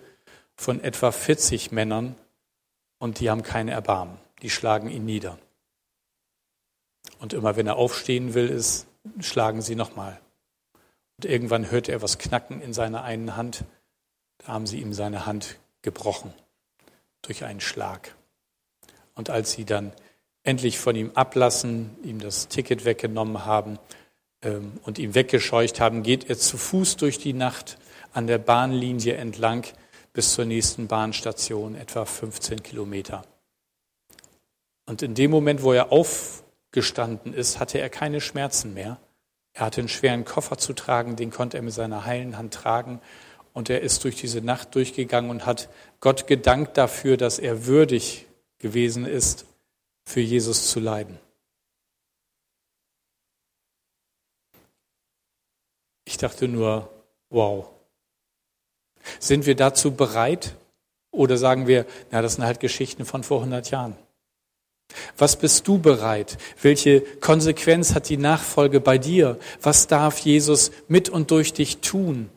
von 0.56 0.84
etwa 0.84 1.12
40 1.12 1.72
Männern 1.72 2.16
und 3.00 3.20
die 3.20 3.30
haben 3.30 3.42
keine 3.42 3.72
Erbarmen. 3.72 4.18
Die 4.42 4.50
schlagen 4.50 4.90
ihn 4.90 5.06
nieder. 5.06 5.38
Und 7.20 7.34
immer 7.34 7.56
wenn 7.56 7.68
er 7.68 7.78
aufstehen 7.78 8.34
will, 8.34 8.50
ist, 8.50 8.88
schlagen 9.20 9.62
sie 9.62 9.76
nochmal. 9.76 10.20
Und 11.18 11.26
irgendwann 11.26 11.72
hört 11.72 11.90
er 11.90 12.02
was 12.02 12.18
knacken 12.18 12.62
in 12.62 12.74
seiner 12.74 13.04
einen 13.04 13.36
Hand. 13.36 13.64
Da 14.40 14.48
haben 14.54 14.68
sie 14.68 14.80
ihm 14.80 14.94
seine 14.94 15.26
Hand 15.26 15.58
gebrochen 15.82 16.34
durch 17.22 17.44
einen 17.44 17.62
Schlag. 17.62 18.16
Und 19.16 19.30
als 19.30 19.52
sie 19.52 19.66
dann 19.66 19.92
endlich 20.44 20.80
von 20.80 20.96
ihm 20.96 21.12
ablassen, 21.14 21.96
ihm 22.04 22.20
das 22.20 22.48
Ticket 22.48 22.86
weggenommen 22.86 23.46
haben 23.46 23.80
ähm, 24.42 24.74
und 24.84 25.00
ihn 25.00 25.16
weggescheucht 25.16 25.80
haben, 25.80 26.04
geht 26.04 26.30
er 26.30 26.38
zu 26.38 26.58
Fuß 26.58 26.98
durch 26.98 27.18
die 27.18 27.34
Nacht 27.34 27.78
an 28.14 28.28
der 28.28 28.38
Bahnlinie 28.38 29.16
entlang 29.16 29.66
bis 30.14 30.34
zur 30.34 30.46
nächsten 30.46 30.88
Bahnstation, 30.88 31.76
etwa 31.76 32.06
15 32.06 32.64
Kilometer. 32.64 33.24
Und 34.86 35.04
in 35.04 35.14
dem 35.14 35.30
Moment, 35.30 35.62
wo 35.62 35.72
er 35.72 35.92
aufgestanden 35.92 37.34
ist, 37.34 37.60
hatte 37.60 37.80
er 37.80 37.90
keine 37.90 38.22
Schmerzen 38.22 38.74
mehr. 38.74 38.98
Er 39.54 39.68
hatte 39.68 39.82
einen 39.82 39.90
schweren 39.90 40.26
Koffer 40.26 40.58
zu 40.58 40.74
tragen, 40.74 41.16
den 41.16 41.30
konnte 41.30 41.58
er 41.58 41.64
mit 41.64 41.74
seiner 41.74 42.06
heilen 42.06 42.38
Hand 42.38 42.54
tragen. 42.54 43.02
Und 43.54 43.70
er 43.70 43.82
ist 43.82 44.04
durch 44.04 44.16
diese 44.16 44.42
Nacht 44.42 44.74
durchgegangen 44.74 45.30
und 45.30 45.46
hat 45.46 45.70
Gott 46.00 46.28
gedankt 46.28 46.78
dafür, 46.78 47.18
dass 47.18 47.40
er 47.40 47.66
würdig 47.66 48.26
gewesen 48.58 49.06
ist, 49.06 49.46
für 50.10 50.22
Jesus 50.22 50.72
zu 50.72 50.80
leiden. 50.80 51.20
Ich 56.04 56.18
dachte 56.18 56.48
nur, 56.48 56.90
wow. 57.30 57.70
Sind 59.20 59.46
wir 59.46 59.56
dazu 59.56 59.92
bereit? 59.92 60.56
Oder 61.12 61.38
sagen 61.38 61.68
wir, 61.68 61.86
na, 62.10 62.24
das 62.24 62.36
sind 62.36 62.44
halt 62.44 62.60
Geschichten 62.60 63.06
von 63.06 63.24
vor 63.24 63.38
100 63.38 63.70
Jahren. 63.70 63.96
Was 65.16 65.38
bist 65.38 65.68
du 65.68 65.78
bereit? 65.78 66.40
Welche 66.60 67.02
Konsequenz 67.02 67.94
hat 67.94 68.10
die 68.10 68.18
Nachfolge 68.18 68.82
bei 68.82 68.98
dir? 68.98 69.38
Was 69.62 69.86
darf 69.86 70.18
Jesus 70.18 70.72
mit 70.88 71.10
und 71.10 71.30
durch 71.30 71.54
dich 71.54 71.82
tun? 71.82 72.32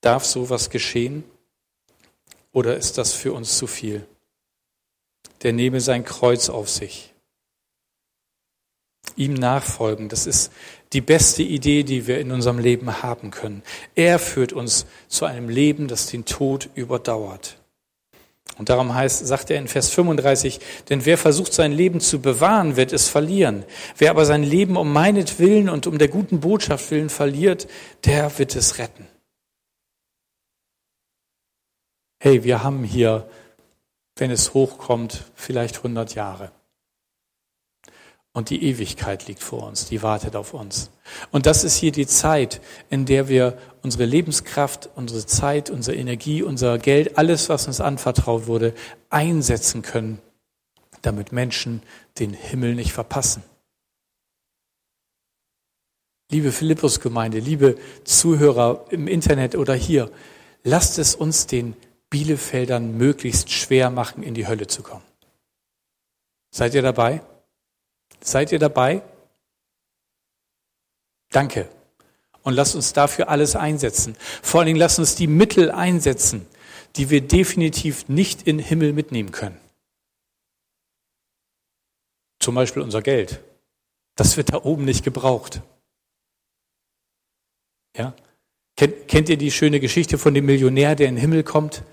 Darf 0.00 0.24
sowas 0.24 0.68
geschehen? 0.68 1.22
Oder 2.50 2.76
ist 2.76 2.98
das 2.98 3.12
für 3.12 3.32
uns 3.32 3.56
zu 3.56 3.68
viel? 3.68 4.04
Der 5.42 5.52
nehme 5.52 5.80
sein 5.80 6.04
Kreuz 6.04 6.48
auf 6.48 6.68
sich. 6.68 7.12
Ihm 9.16 9.34
nachfolgen, 9.34 10.08
das 10.08 10.26
ist 10.26 10.52
die 10.92 11.00
beste 11.00 11.42
Idee, 11.42 11.82
die 11.82 12.06
wir 12.06 12.20
in 12.20 12.30
unserem 12.30 12.58
Leben 12.58 13.02
haben 13.02 13.30
können. 13.30 13.62
Er 13.94 14.18
führt 14.18 14.52
uns 14.52 14.86
zu 15.08 15.24
einem 15.24 15.48
Leben, 15.48 15.88
das 15.88 16.06
den 16.06 16.24
Tod 16.24 16.68
überdauert. 16.74 17.60
Und 18.58 18.68
darum 18.68 18.94
heißt, 18.94 19.26
sagt 19.26 19.50
er 19.50 19.58
in 19.58 19.68
Vers 19.68 19.88
35, 19.88 20.60
denn 20.88 21.06
wer 21.06 21.16
versucht 21.16 21.52
sein 21.52 21.72
Leben 21.72 22.00
zu 22.00 22.20
bewahren, 22.20 22.76
wird 22.76 22.92
es 22.92 23.08
verlieren. 23.08 23.64
Wer 23.96 24.10
aber 24.10 24.26
sein 24.26 24.42
Leben 24.42 24.76
um 24.76 24.92
meinetwillen 24.92 25.68
und 25.68 25.86
um 25.86 25.98
der 25.98 26.08
guten 26.08 26.40
Botschaft 26.40 26.90
willen 26.90 27.08
verliert, 27.08 27.68
der 28.04 28.38
wird 28.38 28.54
es 28.56 28.78
retten. 28.78 29.06
Hey, 32.22 32.44
wir 32.44 32.62
haben 32.62 32.84
hier, 32.84 33.30
wenn 34.20 34.30
es 34.30 34.54
hochkommt, 34.54 35.24
vielleicht 35.34 35.78
100 35.78 36.14
Jahre. 36.14 36.52
Und 38.32 38.50
die 38.50 38.62
Ewigkeit 38.62 39.26
liegt 39.26 39.42
vor 39.42 39.66
uns, 39.66 39.86
die 39.86 40.02
wartet 40.02 40.36
auf 40.36 40.54
uns. 40.54 40.90
Und 41.32 41.46
das 41.46 41.64
ist 41.64 41.76
hier 41.76 41.90
die 41.90 42.06
Zeit, 42.06 42.60
in 42.88 43.04
der 43.04 43.28
wir 43.28 43.58
unsere 43.82 44.04
Lebenskraft, 44.04 44.88
unsere 44.94 45.26
Zeit, 45.26 45.68
unsere 45.68 45.96
Energie, 45.96 46.42
unser 46.42 46.78
Geld, 46.78 47.18
alles, 47.18 47.48
was 47.48 47.66
uns 47.66 47.80
anvertraut 47.80 48.46
wurde, 48.46 48.72
einsetzen 49.08 49.82
können, 49.82 50.20
damit 51.02 51.32
Menschen 51.32 51.82
den 52.20 52.32
Himmel 52.32 52.76
nicht 52.76 52.92
verpassen. 52.92 53.42
Liebe 56.30 56.52
Philippus-Gemeinde, 56.52 57.40
liebe 57.40 57.76
Zuhörer 58.04 58.84
im 58.90 59.08
Internet 59.08 59.56
oder 59.56 59.74
hier, 59.74 60.08
lasst 60.62 61.00
es 61.00 61.16
uns 61.16 61.48
den 61.48 61.74
Bielefeldern 62.10 62.96
möglichst 62.98 63.50
schwer 63.50 63.88
machen, 63.88 64.22
in 64.22 64.34
die 64.34 64.48
Hölle 64.48 64.66
zu 64.66 64.82
kommen. 64.82 65.04
Seid 66.50 66.74
ihr 66.74 66.82
dabei? 66.82 67.22
Seid 68.20 68.50
ihr 68.50 68.58
dabei? 68.58 69.02
Danke. 71.30 71.68
Und 72.42 72.54
lass 72.54 72.74
uns 72.74 72.92
dafür 72.92 73.28
alles 73.28 73.54
einsetzen. 73.54 74.16
Vor 74.42 74.60
allen 74.60 74.66
Dingen 74.66 74.78
lass 74.78 74.98
uns 74.98 75.14
die 75.14 75.28
Mittel 75.28 75.70
einsetzen, 75.70 76.46
die 76.96 77.10
wir 77.10 77.20
definitiv 77.20 78.08
nicht 78.08 78.42
in 78.42 78.58
den 78.58 78.66
Himmel 78.66 78.92
mitnehmen 78.92 79.30
können. 79.30 79.60
Zum 82.40 82.56
Beispiel 82.56 82.82
unser 82.82 83.02
Geld. 83.02 83.40
Das 84.16 84.36
wird 84.36 84.52
da 84.52 84.64
oben 84.64 84.84
nicht 84.84 85.04
gebraucht. 85.04 85.62
Ja? 87.96 88.14
Kennt, 88.76 89.06
kennt 89.08 89.28
ihr 89.28 89.36
die 89.36 89.50
schöne 89.50 89.78
Geschichte 89.78 90.18
von 90.18 90.34
dem 90.34 90.46
Millionär, 90.46 90.96
der 90.96 91.08
in 91.08 91.14
den 91.14 91.20
Himmel 91.20 91.44
kommt 91.44 91.84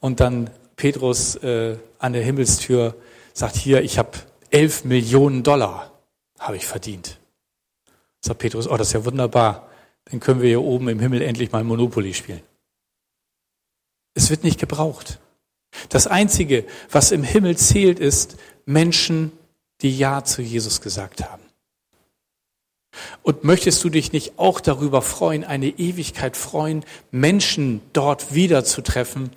und 0.00 0.20
dann 0.20 0.50
Petrus 0.76 1.36
äh, 1.36 1.76
an 1.98 2.12
der 2.12 2.22
Himmelstür 2.22 2.94
sagt, 3.32 3.56
hier, 3.56 3.82
ich 3.82 3.98
habe 3.98 4.10
elf 4.50 4.84
Millionen 4.84 5.42
Dollar, 5.42 5.92
habe 6.38 6.56
ich 6.56 6.66
verdient. 6.66 7.18
Sagt 8.20 8.40
Petrus, 8.40 8.66
oh, 8.66 8.76
das 8.76 8.88
ist 8.88 8.92
ja 8.94 9.04
wunderbar. 9.04 9.68
Dann 10.06 10.20
können 10.20 10.40
wir 10.40 10.48
hier 10.48 10.62
oben 10.62 10.88
im 10.88 10.98
Himmel 10.98 11.22
endlich 11.22 11.52
mal 11.52 11.62
Monopoly 11.64 12.14
spielen. 12.14 12.42
Es 14.14 14.30
wird 14.30 14.42
nicht 14.42 14.58
gebraucht. 14.58 15.18
Das 15.88 16.06
Einzige, 16.06 16.64
was 16.90 17.12
im 17.12 17.22
Himmel 17.22 17.56
zählt, 17.56 18.00
ist 18.00 18.36
Menschen, 18.66 19.32
die 19.82 19.96
Ja 19.96 20.24
zu 20.24 20.42
Jesus 20.42 20.80
gesagt 20.80 21.22
haben. 21.22 21.42
Und 23.22 23.44
möchtest 23.44 23.84
du 23.84 23.88
dich 23.88 24.12
nicht 24.12 24.38
auch 24.38 24.60
darüber 24.60 25.00
freuen, 25.00 25.44
eine 25.44 25.68
Ewigkeit 25.68 26.36
freuen, 26.36 26.84
Menschen 27.12 27.80
dort 27.92 28.34
wiederzutreffen, 28.34 29.30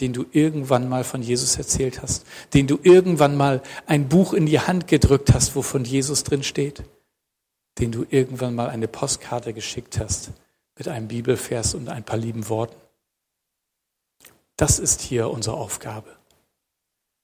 den 0.00 0.12
du 0.12 0.24
irgendwann 0.32 0.88
mal 0.88 1.04
von 1.04 1.22
Jesus 1.22 1.56
erzählt 1.56 2.02
hast, 2.02 2.24
den 2.54 2.66
du 2.66 2.78
irgendwann 2.82 3.36
mal 3.36 3.62
ein 3.86 4.08
Buch 4.08 4.32
in 4.32 4.46
die 4.46 4.60
Hand 4.60 4.86
gedrückt 4.86 5.34
hast, 5.34 5.56
wo 5.56 5.62
von 5.62 5.84
Jesus 5.84 6.24
drin 6.24 6.42
steht, 6.42 6.84
den 7.78 7.92
du 7.92 8.06
irgendwann 8.08 8.54
mal 8.54 8.68
eine 8.68 8.88
Postkarte 8.88 9.52
geschickt 9.52 9.98
hast 9.98 10.30
mit 10.76 10.88
einem 10.88 11.08
Bibelvers 11.08 11.74
und 11.74 11.88
ein 11.88 12.04
paar 12.04 12.18
lieben 12.18 12.48
Worten. 12.48 12.76
Das 14.56 14.78
ist 14.78 15.00
hier 15.00 15.30
unsere 15.30 15.56
Aufgabe. 15.56 16.16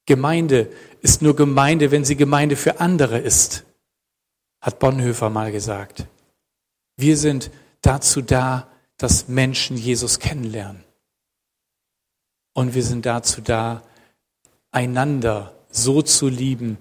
Gemeinde 0.07 0.71
ist 1.01 1.23
nur 1.23 1.35
Gemeinde, 1.35 1.91
wenn 1.91 2.05
sie 2.05 2.17
Gemeinde 2.17 2.57
für 2.57 2.81
andere 2.81 3.19
ist, 3.19 3.65
hat 4.61 4.79
Bonhoeffer 4.79 5.31
mal 5.31 5.51
gesagt. 5.51 6.07
Wir 6.97 7.17
sind 7.17 7.51
dazu 7.81 8.21
da, 8.21 8.69
dass 8.97 9.29
Menschen 9.29 9.77
Jesus 9.77 10.19
kennenlernen. 10.19 10.85
Und 12.55 12.75
wir 12.75 12.83
sind 12.83 13.05
dazu 13.05 13.43
da, 13.43 13.83
einander 14.71 15.55
so 15.71 16.03
zu 16.03 16.29
lieben, 16.29 16.79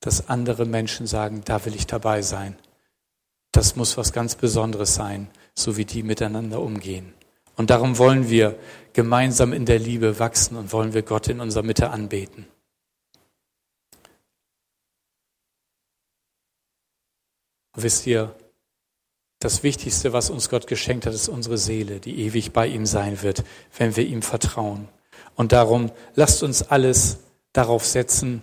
dass 0.00 0.28
andere 0.28 0.66
Menschen 0.66 1.06
sagen, 1.06 1.42
da 1.44 1.64
will 1.64 1.74
ich 1.74 1.86
dabei 1.86 2.22
sein. 2.22 2.56
Das 3.50 3.74
muss 3.74 3.96
was 3.96 4.12
ganz 4.12 4.36
Besonderes 4.36 4.94
sein, 4.94 5.28
so 5.54 5.76
wie 5.76 5.84
die 5.84 6.02
miteinander 6.02 6.60
umgehen. 6.60 7.14
Und 7.56 7.70
darum 7.70 7.98
wollen 7.98 8.30
wir 8.30 8.56
gemeinsam 8.92 9.52
in 9.52 9.66
der 9.66 9.78
Liebe 9.78 10.18
wachsen 10.18 10.56
und 10.56 10.72
wollen 10.72 10.94
wir 10.94 11.02
Gott 11.02 11.26
in 11.28 11.40
unserer 11.40 11.64
Mitte 11.64 11.90
anbeten. 11.90 12.46
Wisst 17.74 18.06
ihr, 18.06 18.34
das 19.40 19.62
Wichtigste, 19.62 20.12
was 20.12 20.30
uns 20.30 20.48
Gott 20.48 20.66
geschenkt 20.66 21.06
hat, 21.06 21.14
ist 21.14 21.28
unsere 21.28 21.58
Seele, 21.58 22.00
die 22.00 22.20
ewig 22.20 22.52
bei 22.52 22.66
ihm 22.66 22.86
sein 22.86 23.22
wird, 23.22 23.44
wenn 23.76 23.96
wir 23.96 24.04
ihm 24.04 24.22
vertrauen. 24.22 24.88
Und 25.34 25.52
darum 25.52 25.90
lasst 26.14 26.42
uns 26.42 26.62
alles 26.62 27.18
darauf 27.52 27.84
setzen, 27.84 28.42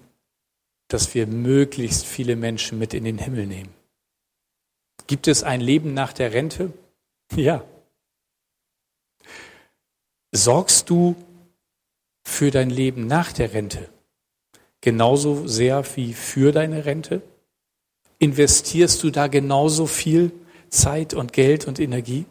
dass 0.87 1.13
wir 1.13 1.27
möglichst 1.27 2.05
viele 2.05 2.35
Menschen 2.35 2.79
mit 2.79 2.93
in 2.93 3.03
den 3.03 3.17
Himmel 3.17 3.47
nehmen. 3.47 3.73
Gibt 5.07 5.27
es 5.27 5.43
ein 5.43 5.61
Leben 5.61 5.93
nach 5.93 6.13
der 6.13 6.33
Rente? 6.33 6.71
Ja. 7.35 7.63
Sorgst 10.31 10.91
du 10.91 11.15
für 12.23 12.51
dein 12.51 12.69
Leben 12.69 13.07
nach 13.07 13.33
der 13.33 13.53
Rente 13.53 13.89
genauso 14.81 15.47
sehr 15.47 15.83
wie 15.95 16.13
für 16.13 16.51
deine 16.51 16.85
Rente? 16.85 17.23
Investierst 18.19 19.01
du 19.01 19.09
da 19.09 19.27
genauso 19.27 19.87
viel 19.87 20.31
Zeit 20.69 21.15
und 21.15 21.33
Geld 21.33 21.67
und 21.67 21.79
Energie? 21.79 22.25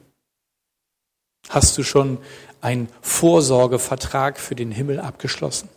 Hast 1.48 1.76
du 1.76 1.82
schon 1.82 2.18
einen 2.64 2.88
Vorsorgevertrag 3.02 4.40
für 4.40 4.54
den 4.54 4.70
Himmel 4.70 4.98
abgeschlossen. 4.98 5.68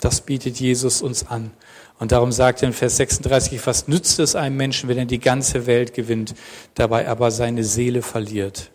Das 0.00 0.20
bietet 0.20 0.60
Jesus 0.60 1.02
uns 1.02 1.26
an. 1.26 1.50
Und 1.98 2.12
darum 2.12 2.30
sagt 2.30 2.62
er 2.62 2.68
in 2.68 2.74
Vers 2.74 2.98
36, 2.98 3.66
was 3.66 3.88
nützt 3.88 4.18
es 4.18 4.36
einem 4.36 4.56
Menschen, 4.56 4.88
wenn 4.88 4.98
er 4.98 5.06
die 5.06 5.18
ganze 5.18 5.66
Welt 5.66 5.94
gewinnt, 5.94 6.34
dabei 6.74 7.08
aber 7.08 7.30
seine 7.30 7.64
Seele 7.64 8.02
verliert? 8.02 8.70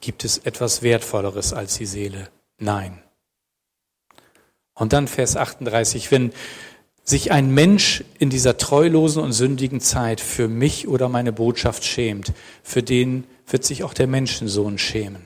Gibt 0.00 0.24
es 0.24 0.38
etwas 0.38 0.82
Wertvolleres 0.82 1.52
als 1.52 1.78
die 1.78 1.86
Seele? 1.86 2.28
Nein. 2.58 3.02
Und 4.74 4.92
dann 4.92 5.08
Vers 5.08 5.36
38, 5.36 6.10
wenn 6.10 6.32
sich 7.02 7.30
ein 7.30 7.54
Mensch 7.54 8.04
in 8.18 8.30
dieser 8.30 8.58
treulosen 8.58 9.22
und 9.22 9.32
sündigen 9.32 9.80
Zeit 9.80 10.20
für 10.20 10.48
mich 10.48 10.88
oder 10.88 11.08
meine 11.08 11.32
Botschaft 11.32 11.84
schämt, 11.84 12.32
für 12.64 12.82
den 12.82 13.24
wird 13.46 13.64
sich 13.64 13.84
auch 13.84 13.94
der 13.94 14.08
Menschensohn 14.08 14.76
schämen. 14.76 15.24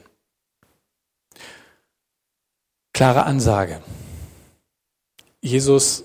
Klare 3.01 3.25
Ansage. 3.25 3.83
Jesus 5.41 6.05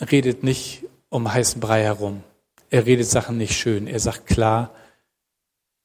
redet 0.00 0.44
nicht 0.44 0.84
um 1.08 1.32
heißen 1.34 1.60
Brei 1.60 1.82
herum. 1.82 2.22
Er 2.70 2.86
redet 2.86 3.08
Sachen 3.08 3.36
nicht 3.36 3.58
schön. 3.58 3.88
Er 3.88 3.98
sagt 3.98 4.28
klar, 4.28 4.72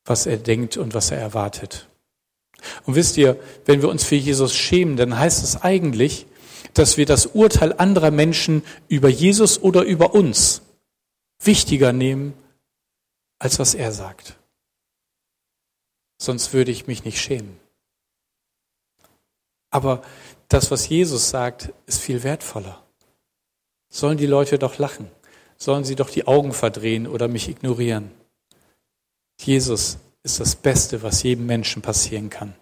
was 0.05 0.27
er 0.27 0.37
denkt 0.37 0.77
und 0.77 0.93
was 0.93 1.09
er 1.09 1.17
erwartet. 1.17 1.87
Und 2.85 2.93
wisst 2.93 3.17
ihr, 3.17 3.39
wenn 3.65 3.81
wir 3.81 3.89
uns 3.89 4.03
für 4.03 4.13
Jesus 4.13 4.53
schämen, 4.55 4.97
dann 4.97 5.17
heißt 5.17 5.43
es 5.43 5.63
eigentlich, 5.63 6.27
dass 6.75 6.95
wir 6.95 7.07
das 7.07 7.25
Urteil 7.25 7.73
anderer 7.73 8.11
Menschen 8.11 8.61
über 8.87 9.09
Jesus 9.09 9.63
oder 9.63 9.81
über 9.81 10.13
uns 10.13 10.61
wichtiger 11.43 11.91
nehmen, 11.91 12.35
als 13.39 13.57
was 13.57 13.73
er 13.73 13.91
sagt. 13.91 14.37
Sonst 16.19 16.53
würde 16.53 16.69
ich 16.69 16.85
mich 16.85 17.03
nicht 17.03 17.19
schämen. 17.19 17.59
Aber 19.71 20.03
das, 20.53 20.69
was 20.69 20.89
Jesus 20.89 21.29
sagt, 21.29 21.73
ist 21.85 22.01
viel 22.01 22.23
wertvoller. 22.23 22.83
Sollen 23.89 24.17
die 24.17 24.25
Leute 24.25 24.59
doch 24.59 24.77
lachen? 24.77 25.09
Sollen 25.57 25.83
sie 25.83 25.95
doch 25.95 26.09
die 26.09 26.27
Augen 26.27 26.53
verdrehen 26.53 27.07
oder 27.07 27.27
mich 27.27 27.47
ignorieren? 27.47 28.11
Jesus 29.39 29.97
ist 30.23 30.39
das 30.39 30.55
Beste, 30.55 31.03
was 31.03 31.23
jedem 31.23 31.45
Menschen 31.45 31.81
passieren 31.81 32.29
kann. 32.29 32.53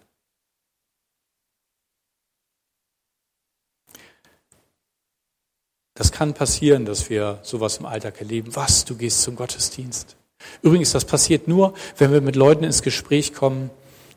Das 5.93 6.11
kann 6.11 6.33
passieren, 6.33 6.85
dass 6.85 7.09
wir 7.09 7.39
sowas 7.43 7.77
im 7.77 7.85
Alltag 7.85 8.19
erleben. 8.19 8.55
Was, 8.55 8.85
du 8.85 8.95
gehst 8.95 9.21
zum 9.21 9.35
Gottesdienst? 9.35 10.15
Übrigens, 10.61 10.91
das 10.91 11.05
passiert 11.05 11.47
nur, 11.47 11.73
wenn 11.97 12.13
wir 12.13 12.21
mit 12.21 12.35
Leuten 12.37 12.63
ins 12.63 12.81
Gespräch 12.81 13.33
kommen, 13.33 13.69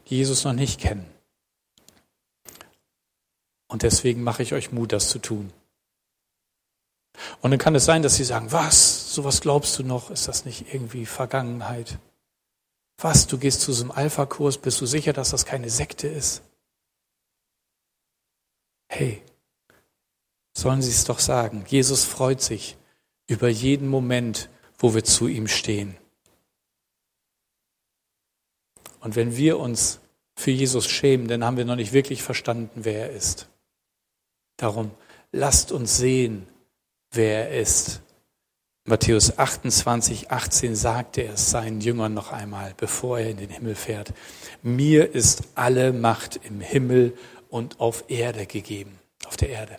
die 0.08 0.18
Jesus 0.18 0.44
noch 0.44 0.52
nicht 0.52 0.80
kennen. 0.80 1.11
Und 3.72 3.84
deswegen 3.84 4.22
mache 4.22 4.42
ich 4.42 4.52
euch 4.52 4.70
Mut, 4.70 4.92
das 4.92 5.08
zu 5.08 5.18
tun. 5.18 5.50
Und 7.40 7.52
dann 7.52 7.58
kann 7.58 7.74
es 7.74 7.86
sein, 7.86 8.02
dass 8.02 8.16
sie 8.16 8.24
sagen, 8.24 8.52
was, 8.52 9.14
sowas 9.14 9.40
glaubst 9.40 9.78
du 9.78 9.82
noch? 9.82 10.10
Ist 10.10 10.28
das 10.28 10.44
nicht 10.44 10.74
irgendwie 10.74 11.06
Vergangenheit? 11.06 11.98
Was, 12.98 13.26
du 13.26 13.38
gehst 13.38 13.62
zu 13.62 13.72
so 13.72 13.84
einem 13.84 13.90
Alpha-Kurs, 13.90 14.58
bist 14.58 14.78
du 14.82 14.84
sicher, 14.84 15.14
dass 15.14 15.30
das 15.30 15.46
keine 15.46 15.70
Sekte 15.70 16.06
ist? 16.06 16.42
Hey, 18.88 19.22
sollen 20.52 20.82
sie 20.82 20.90
es 20.90 21.04
doch 21.04 21.18
sagen. 21.18 21.64
Jesus 21.66 22.04
freut 22.04 22.42
sich 22.42 22.76
über 23.26 23.48
jeden 23.48 23.88
Moment, 23.88 24.50
wo 24.76 24.94
wir 24.94 25.02
zu 25.02 25.28
ihm 25.28 25.48
stehen. 25.48 25.96
Und 29.00 29.16
wenn 29.16 29.34
wir 29.34 29.58
uns 29.58 29.98
für 30.36 30.50
Jesus 30.50 30.86
schämen, 30.86 31.26
dann 31.26 31.42
haben 31.42 31.56
wir 31.56 31.64
noch 31.64 31.76
nicht 31.76 31.94
wirklich 31.94 32.22
verstanden, 32.22 32.84
wer 32.84 33.08
er 33.08 33.16
ist. 33.16 33.48
Darum 34.56 34.90
lasst 35.32 35.72
uns 35.72 35.96
sehen, 35.96 36.46
wer 37.10 37.50
er 37.50 37.60
ist. 37.60 38.02
Matthäus 38.84 39.38
28, 39.38 40.32
18 40.32 40.74
sagte 40.74 41.22
er 41.22 41.34
es 41.34 41.50
seinen 41.50 41.80
Jüngern 41.80 42.14
noch 42.14 42.32
einmal, 42.32 42.74
bevor 42.76 43.20
er 43.20 43.30
in 43.30 43.36
den 43.36 43.50
Himmel 43.50 43.76
fährt. 43.76 44.12
Mir 44.62 45.14
ist 45.14 45.42
alle 45.54 45.92
Macht 45.92 46.40
im 46.44 46.60
Himmel 46.60 47.16
und 47.48 47.78
auf 47.78 48.04
Erde 48.08 48.46
gegeben, 48.46 48.98
auf 49.24 49.36
der 49.36 49.50
Erde. 49.50 49.78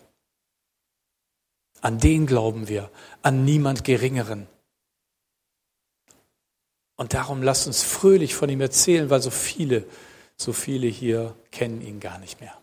An 1.82 2.00
den 2.00 2.28
glauben 2.28 2.70
wir, 2.70 2.90
an 3.24 3.44
niemand 3.44 3.84
Geringeren. 3.84 4.48
Und 6.96 7.14
darum 7.14 7.44
lasst 7.44 7.68
uns 7.68 7.84
fröhlich 7.84 8.36
von 8.36 8.48
ihm 8.48 8.62
erzählen, 8.62 9.10
weil 9.10 9.22
so 9.22 9.32
viele, 9.32 9.86
so 10.38 10.54
viele 10.54 10.88
hier 10.88 11.36
kennen 11.52 11.82
ihn 11.82 12.00
gar 12.00 12.20
nicht 12.20 12.40
mehr. 12.40 12.58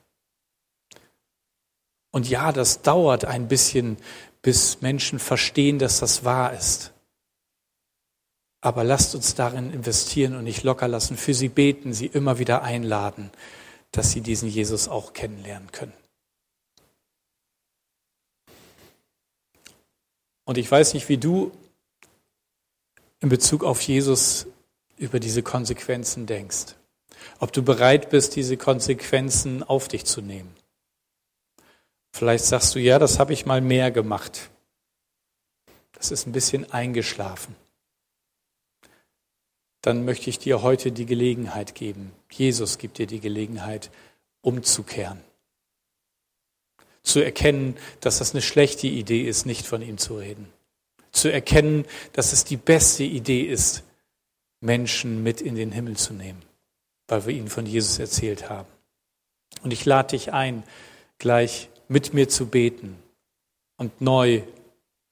Und 2.10 2.28
ja, 2.28 2.52
das 2.52 2.82
dauert 2.82 3.24
ein 3.24 3.48
bisschen, 3.48 3.96
bis 4.42 4.80
Menschen 4.80 5.18
verstehen, 5.18 5.78
dass 5.78 6.00
das 6.00 6.24
wahr 6.24 6.54
ist. 6.54 6.92
Aber 8.62 8.84
lasst 8.84 9.14
uns 9.14 9.34
darin 9.34 9.72
investieren 9.72 10.34
und 10.34 10.44
nicht 10.44 10.64
locker 10.64 10.88
lassen, 10.88 11.16
für 11.16 11.34
sie 11.34 11.48
beten, 11.48 11.92
sie 11.92 12.06
immer 12.06 12.38
wieder 12.38 12.62
einladen, 12.62 13.30
dass 13.92 14.10
sie 14.10 14.20
diesen 14.20 14.48
Jesus 14.48 14.88
auch 14.88 15.12
kennenlernen 15.12 15.70
können. 15.72 15.92
Und 20.44 20.58
ich 20.58 20.70
weiß 20.70 20.94
nicht, 20.94 21.08
wie 21.08 21.16
du 21.16 21.52
in 23.20 23.28
Bezug 23.28 23.62
auf 23.62 23.80
Jesus 23.82 24.46
über 24.98 25.20
diese 25.20 25.42
Konsequenzen 25.42 26.26
denkst. 26.26 26.74
Ob 27.38 27.52
du 27.52 27.62
bereit 27.62 28.10
bist, 28.10 28.36
diese 28.36 28.56
Konsequenzen 28.56 29.62
auf 29.62 29.88
dich 29.88 30.04
zu 30.04 30.20
nehmen. 30.20 30.54
Vielleicht 32.12 32.44
sagst 32.44 32.74
du, 32.74 32.78
ja, 32.78 32.98
das 32.98 33.18
habe 33.18 33.32
ich 33.32 33.46
mal 33.46 33.60
mehr 33.60 33.90
gemacht. 33.90 34.50
Das 35.92 36.10
ist 36.10 36.26
ein 36.26 36.32
bisschen 36.32 36.70
eingeschlafen. 36.72 37.54
Dann 39.82 40.04
möchte 40.04 40.28
ich 40.28 40.38
dir 40.38 40.62
heute 40.62 40.92
die 40.92 41.06
Gelegenheit 41.06 41.74
geben. 41.74 42.12
Jesus 42.30 42.78
gibt 42.78 42.98
dir 42.98 43.06
die 43.06 43.20
Gelegenheit, 43.20 43.90
umzukehren. 44.42 45.20
Zu 47.02 47.20
erkennen, 47.20 47.76
dass 48.00 48.18
das 48.18 48.32
eine 48.32 48.42
schlechte 48.42 48.86
Idee 48.86 49.22
ist, 49.22 49.46
nicht 49.46 49.66
von 49.66 49.80
ihm 49.80 49.96
zu 49.96 50.18
reden. 50.18 50.52
Zu 51.12 51.32
erkennen, 51.32 51.86
dass 52.12 52.32
es 52.32 52.44
die 52.44 52.58
beste 52.58 53.04
Idee 53.04 53.42
ist, 53.42 53.82
Menschen 54.60 55.22
mit 55.22 55.40
in 55.40 55.54
den 55.54 55.72
Himmel 55.72 55.96
zu 55.96 56.12
nehmen, 56.12 56.42
weil 57.08 57.24
wir 57.26 57.34
ihnen 57.34 57.48
von 57.48 57.64
Jesus 57.64 57.98
erzählt 57.98 58.50
haben. 58.50 58.68
Und 59.62 59.72
ich 59.72 59.86
lade 59.86 60.10
dich 60.10 60.32
ein, 60.32 60.62
gleich 61.18 61.69
mit 61.90 62.14
mir 62.14 62.28
zu 62.28 62.46
beten 62.46 62.96
und 63.76 64.00
neu 64.00 64.42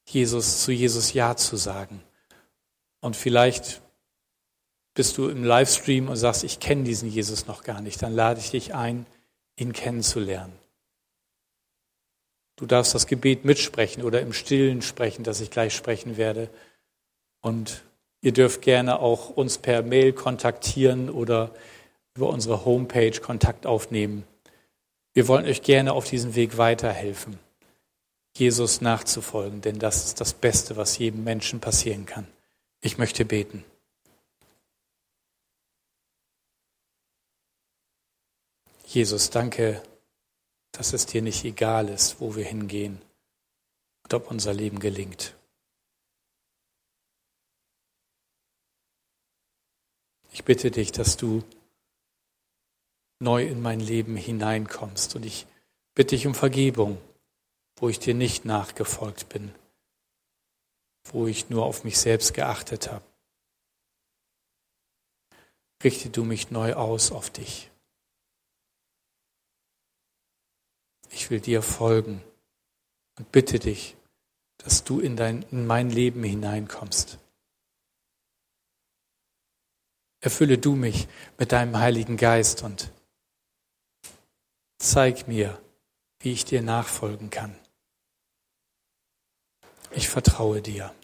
Jesus 0.06 0.62
zu 0.62 0.70
Jesus 0.70 1.12
Ja 1.12 1.36
zu 1.36 1.56
sagen. 1.56 2.00
Und 3.00 3.16
vielleicht 3.16 3.82
bist 4.94 5.18
du 5.18 5.28
im 5.28 5.42
Livestream 5.42 6.08
und 6.08 6.16
sagst, 6.16 6.44
ich 6.44 6.60
kenne 6.60 6.84
diesen 6.84 7.10
Jesus 7.10 7.46
noch 7.46 7.64
gar 7.64 7.80
nicht, 7.80 8.00
dann 8.00 8.14
lade 8.14 8.38
ich 8.38 8.52
dich 8.52 8.74
ein, 8.74 9.06
ihn 9.56 9.72
kennenzulernen. 9.72 10.52
Du 12.54 12.66
darfst 12.66 12.94
das 12.94 13.06
Gebet 13.06 13.44
mitsprechen 13.44 14.04
oder 14.04 14.20
im 14.20 14.32
Stillen 14.32 14.80
sprechen, 14.80 15.24
das 15.24 15.40
ich 15.40 15.50
gleich 15.50 15.74
sprechen 15.74 16.16
werde. 16.16 16.48
Und 17.40 17.82
ihr 18.20 18.32
dürft 18.32 18.62
gerne 18.62 19.00
auch 19.00 19.30
uns 19.30 19.58
per 19.58 19.82
Mail 19.82 20.12
kontaktieren 20.12 21.10
oder 21.10 21.50
über 22.14 22.28
unsere 22.28 22.64
Homepage 22.64 23.20
Kontakt 23.20 23.66
aufnehmen. 23.66 24.24
Wir 25.18 25.26
wollen 25.26 25.46
euch 25.46 25.62
gerne 25.62 25.94
auf 25.94 26.08
diesem 26.08 26.36
Weg 26.36 26.58
weiterhelfen, 26.58 27.40
Jesus 28.36 28.80
nachzufolgen, 28.80 29.60
denn 29.60 29.80
das 29.80 30.04
ist 30.04 30.20
das 30.20 30.32
Beste, 30.32 30.76
was 30.76 30.96
jedem 30.96 31.24
Menschen 31.24 31.58
passieren 31.58 32.06
kann. 32.06 32.28
Ich 32.82 32.98
möchte 32.98 33.24
beten. 33.24 33.64
Jesus, 38.86 39.30
danke, 39.30 39.82
dass 40.70 40.92
es 40.92 41.04
dir 41.06 41.20
nicht 41.20 41.44
egal 41.44 41.88
ist, 41.88 42.20
wo 42.20 42.36
wir 42.36 42.44
hingehen 42.44 43.02
und 44.04 44.14
ob 44.14 44.30
unser 44.30 44.54
Leben 44.54 44.78
gelingt. 44.78 45.34
Ich 50.30 50.44
bitte 50.44 50.70
dich, 50.70 50.92
dass 50.92 51.16
du 51.16 51.42
neu 53.20 53.46
in 53.46 53.60
mein 53.60 53.80
Leben 53.80 54.16
hineinkommst. 54.16 55.16
Und 55.16 55.24
ich 55.24 55.46
bitte 55.94 56.14
dich 56.14 56.26
um 56.26 56.34
Vergebung, 56.34 57.00
wo 57.76 57.88
ich 57.88 57.98
dir 57.98 58.14
nicht 58.14 58.44
nachgefolgt 58.44 59.28
bin, 59.28 59.54
wo 61.04 61.26
ich 61.26 61.50
nur 61.50 61.64
auf 61.64 61.84
mich 61.84 61.98
selbst 61.98 62.34
geachtet 62.34 62.90
habe. 62.90 63.04
Richte 65.82 66.10
du 66.10 66.24
mich 66.24 66.50
neu 66.50 66.74
aus 66.74 67.12
auf 67.12 67.30
dich. 67.30 67.70
Ich 71.10 71.30
will 71.30 71.40
dir 71.40 71.62
folgen 71.62 72.22
und 73.18 73.30
bitte 73.32 73.58
dich, 73.58 73.96
dass 74.58 74.84
du 74.84 75.00
in, 75.00 75.16
dein, 75.16 75.42
in 75.50 75.66
mein 75.66 75.90
Leben 75.90 76.22
hineinkommst. 76.22 77.18
Erfülle 80.20 80.58
du 80.58 80.74
mich 80.74 81.06
mit 81.38 81.52
deinem 81.52 81.78
Heiligen 81.78 82.16
Geist 82.16 82.64
und 82.64 82.90
Zeig 84.78 85.26
mir, 85.26 85.60
wie 86.20 86.32
ich 86.32 86.44
dir 86.44 86.62
nachfolgen 86.62 87.30
kann. 87.30 87.54
Ich 89.90 90.08
vertraue 90.08 90.62
dir. 90.62 90.94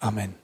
Amen. 0.00 0.34